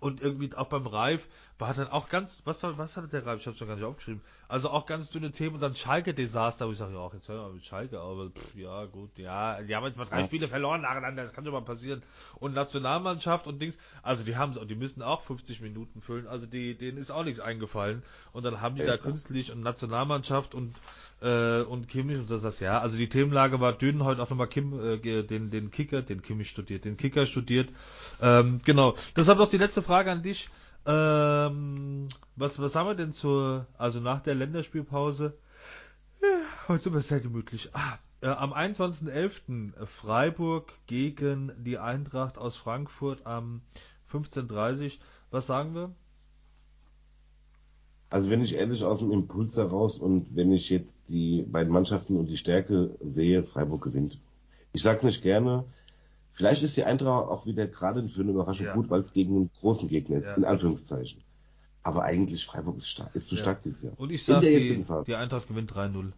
[0.00, 1.26] und irgendwie auch beim Reif
[1.60, 3.40] war dann auch ganz, was, was hatte der Reif?
[3.40, 4.22] Ich hab's mir gar nicht aufgeschrieben.
[4.48, 7.42] Also auch ganz dünne Themen und dann Schalke-Desaster, wo ich sage, ja, auch jetzt hör
[7.42, 10.24] mal mit Schalke, aber pff, ja, gut, ja, die haben jetzt mal drei Ja.
[10.24, 12.02] Spiele verloren nacheinander, das kann schon mal passieren.
[12.36, 16.74] Und Nationalmannschaft und Dings, also die haben die müssen auch 50 Minuten füllen, also die,
[16.76, 18.02] denen ist auch nichts eingefallen.
[18.32, 20.74] Und dann haben die Ja, da künstlich und Nationalmannschaft und
[21.20, 24.48] äh, und Kimmich und so das ja, also die Themenlage war dünn, heute auch nochmal
[24.48, 27.68] Kim, äh, den, den Kicker, den Kimmich studiert, den Kicker studiert.
[28.22, 28.94] Ähm, genau.
[29.16, 30.48] Deshalb noch die letzte Frage an dich.
[30.86, 35.38] Ähm, was, was haben wir denn zur, also nach der Länderspielpause?
[36.22, 36.28] Ja,
[36.68, 37.70] heute sind wir sehr gemütlich.
[37.74, 39.86] Ah, äh, am 21.11.
[39.86, 43.62] Freiburg gegen die Eintracht aus Frankfurt am
[44.12, 44.98] 15.30
[45.30, 45.94] Was sagen wir?
[48.10, 52.16] Also wenn ich ehrlich aus dem Impuls heraus und wenn ich jetzt die beiden Mannschaften
[52.16, 54.18] und die Stärke sehe, Freiburg gewinnt.
[54.72, 55.64] Ich sag's nicht gerne.
[56.40, 58.72] Vielleicht ist die Eintracht auch wieder gerade für eine Überraschung Ja.
[58.72, 60.34] gut, weil es gegen einen großen Gegner ist, Ja.
[60.36, 61.22] in Anführungszeichen.
[61.82, 63.42] Aber eigentlich Freiburg ist, stark, ist zu Ja.
[63.42, 63.92] stark dieses Jahr.
[63.98, 66.14] Und ich sage, die, die Eintracht gewinnt 3-0.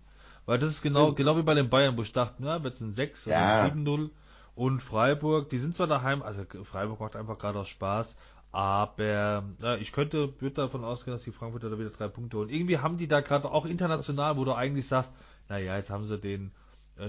[0.47, 2.81] Weil das ist genau, genau wie bei den Bayern, wo ich dachte, na, wird es
[2.83, 4.11] ein 6 oder ein 7-0.
[4.55, 8.17] Und Freiburg, die sind zwar daheim, also Freiburg macht einfach gerade auch Spaß,
[8.53, 12.49] aber ja, ich könnte, würde davon ausgehen, dass die Frankfurter da wieder drei Punkte holen.
[12.49, 15.13] Irgendwie haben die da gerade auch international, wo du eigentlich sagst,
[15.49, 16.53] naja, jetzt haben sie den,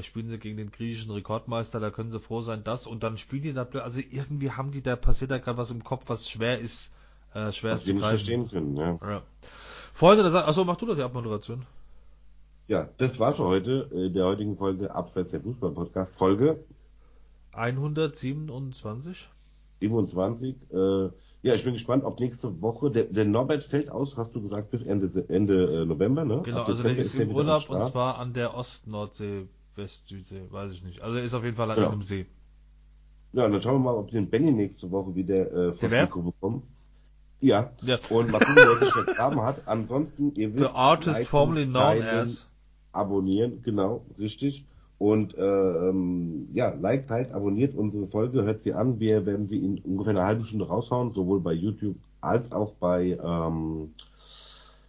[0.02, 3.44] spielen sie gegen den griechischen Rekordmeister, da können sie froh sein, das und dann spielen
[3.44, 6.60] die da, also irgendwie haben die da, passiert da gerade was im Kopf, was schwer
[6.60, 6.94] ist,
[7.34, 8.18] äh, schwer Was zu nicht greifen.
[8.18, 8.76] verstehen können.
[8.78, 9.00] Ja.
[9.02, 9.22] Ja.
[9.94, 11.66] Freunde, das, achso, mach du doch die Abmoderation.
[12.68, 16.16] ja, das war's für heute, äh, der heutigen Folge Abseits der Fußball-Podcast.
[16.16, 16.64] Folge
[17.52, 19.30] 127.
[19.82, 20.56] 27.
[20.72, 21.10] Äh,
[21.44, 24.72] ja, ich bin gespannt, ob nächste Woche, der, der Norbert fällt aus, hast du gesagt,
[24.72, 26.42] bis Ende, Ende äh, November, ne?
[26.44, 31.02] Genau, also der ist im Urlaub und zwar an der Ost-Nordsee, West-Südsee, weiß ich nicht.
[31.02, 31.90] Also er ist auf jeden Fall an Genau.
[31.92, 32.26] einem See.
[33.34, 35.90] Ja, dann schauen wir mal, ob wir den Benny nächste Woche wieder äh, von?
[35.90, 36.64] Nico bekommen.
[37.42, 37.72] Ja.
[37.82, 37.98] Ja.
[38.10, 39.68] Und mal gucken, wer sich vergraben hat.
[39.68, 42.48] Ansonsten, ihr wisst, The artist liken, formerly known teilen, as.
[42.92, 44.66] abonnieren, genau, richtig.
[45.00, 49.00] Und äh, ähm, ja, liked, teilt, abonniert unsere Folge, hört sie an.
[49.00, 53.18] Wir werden sie in ungefähr einer halben Stunde raushauen, sowohl bei YouTube als auch bei
[53.22, 53.94] ähm,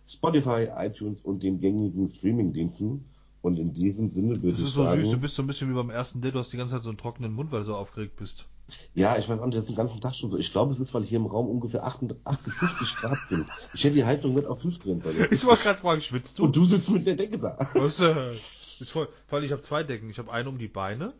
[0.07, 3.05] Spotify, iTunes und den gängigen Streaming-Diensten.
[3.45, 5.47] Und in diesem Sinne würde Das ich ist so sagen, süß, du bist so ein
[5.47, 7.59] bisschen wie beim ersten Date, du hast die ganze Zeit so einen trockenen Mund, weil
[7.61, 8.47] du so aufgeregt bist.
[8.95, 10.39] ja, ich weiß auch nicht, das ist den ganzen Tag schon so.
[10.39, 13.47] Ich glaube, es ist, weil hier im Raum ungefähr 58 58 Grad sind.
[13.75, 15.29] Ich hätte die Heizung nicht auf 5 drehen sollen.
[15.31, 16.45] Ich wollte gerade fragen, schwitzt du?
[16.45, 17.59] Und du sitzt mit der Decke da.
[17.75, 18.33] Was, äh,
[18.81, 20.09] ist voll, vor allem ich habe zwei Decken.
[20.09, 21.13] Ich habe eine um die Beine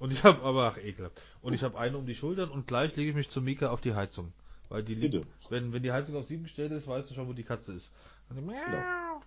[0.00, 1.20] und ich habe, aber ach ekelhaft.
[1.42, 3.80] Und ich habe eine um die Schultern und gleich lege ich mich zu Mika auf
[3.80, 4.32] die Heizung.
[4.68, 5.26] Weil die liegt, Bitte.
[5.50, 7.92] wenn, wenn die Heizung auf sieben gestellt ist, weißt du schon, wo die Katze ist.
[8.28, 8.54] Und die, miau.
[8.66, 9.20] Genau.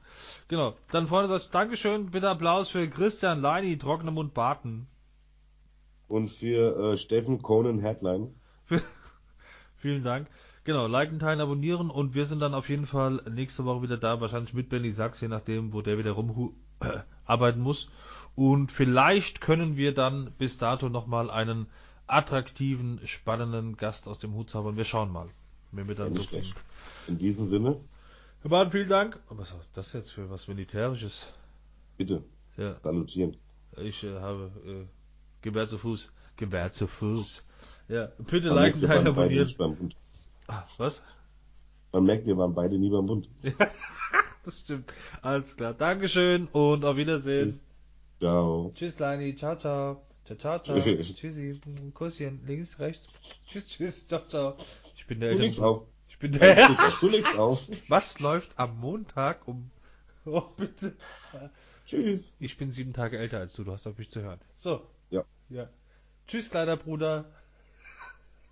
[0.49, 4.87] Dann Freunde, sagt Dankeschön, bitte Applaus für Christian Leini, trockene Mund Barten.
[6.07, 8.33] Und für äh, Steffen Conan Headline.
[9.77, 10.27] Vielen Dank.
[10.63, 14.21] Genau, liken, teilen, abonnieren und wir sind dann auf jeden Fall nächste Woche wieder da,
[14.21, 16.55] wahrscheinlich mit Benny Sachs, je nachdem, wo der wieder rum
[17.25, 17.89] arbeiten muss.
[18.35, 21.67] Und vielleicht können wir dann bis dato nochmal einen
[22.05, 24.77] attraktiven, spannenden Gast aus dem Hut zaubern.
[24.77, 25.27] Wir schauen mal,
[25.71, 26.23] wenn wir dann so.
[27.07, 27.81] In diesem Sinne,
[28.49, 29.19] Baden, vielen Dank.
[29.29, 31.31] Was ist das jetzt für was Militärisches?
[31.97, 32.23] bitte
[32.57, 33.37] Ja, salutieren.
[33.77, 34.85] ich äh, habe äh,
[35.41, 36.11] Gewehr zu Fuß.
[36.35, 37.45] Gewehr zu Fuß.
[37.87, 39.93] Ja, bitte Man liken, teilen, abonnieren.
[40.47, 41.01] Ah, was?
[41.91, 43.29] Man merkt, wir waren beide nie beim Bund.
[44.43, 44.93] Das stimmt.
[45.21, 45.73] Alles klar.
[45.73, 47.59] Dankeschön und auf Wiedersehen.
[48.19, 48.71] Ciao.
[48.73, 49.35] Tschüss, Leini.
[49.35, 50.01] Ciao, ciao.
[50.23, 50.79] Ciao, ciao, ciao.
[50.79, 51.13] Tschüss.
[51.17, 51.59] Tschüssi.
[51.65, 52.39] Ein Kusschen.
[52.45, 53.09] Links, rechts.
[53.45, 54.07] Tschüss, tschüss.
[54.07, 54.55] Ciao, ciao.
[54.95, 55.81] Ich bin der Eltern.
[56.17, 56.69] Ich bin der.
[56.69, 56.99] auf.
[56.99, 57.67] Du legst auf.
[57.89, 59.69] Was läuft am Montag um.
[60.25, 60.95] Oh, bitte.
[61.85, 62.33] Tschüss.
[62.39, 63.63] Ich bin sieben Tage älter als du.
[63.63, 64.39] Du hast auf mich zu hören.
[64.55, 64.85] So.
[65.11, 65.23] Ja.
[65.49, 65.69] Ja.
[66.27, 67.25] Tschüss, kleiner Bruder.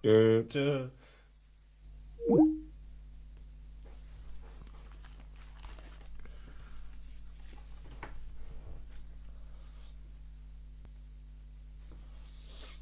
[0.03, 0.45] Tschö.
[0.47, 0.89] Tschö.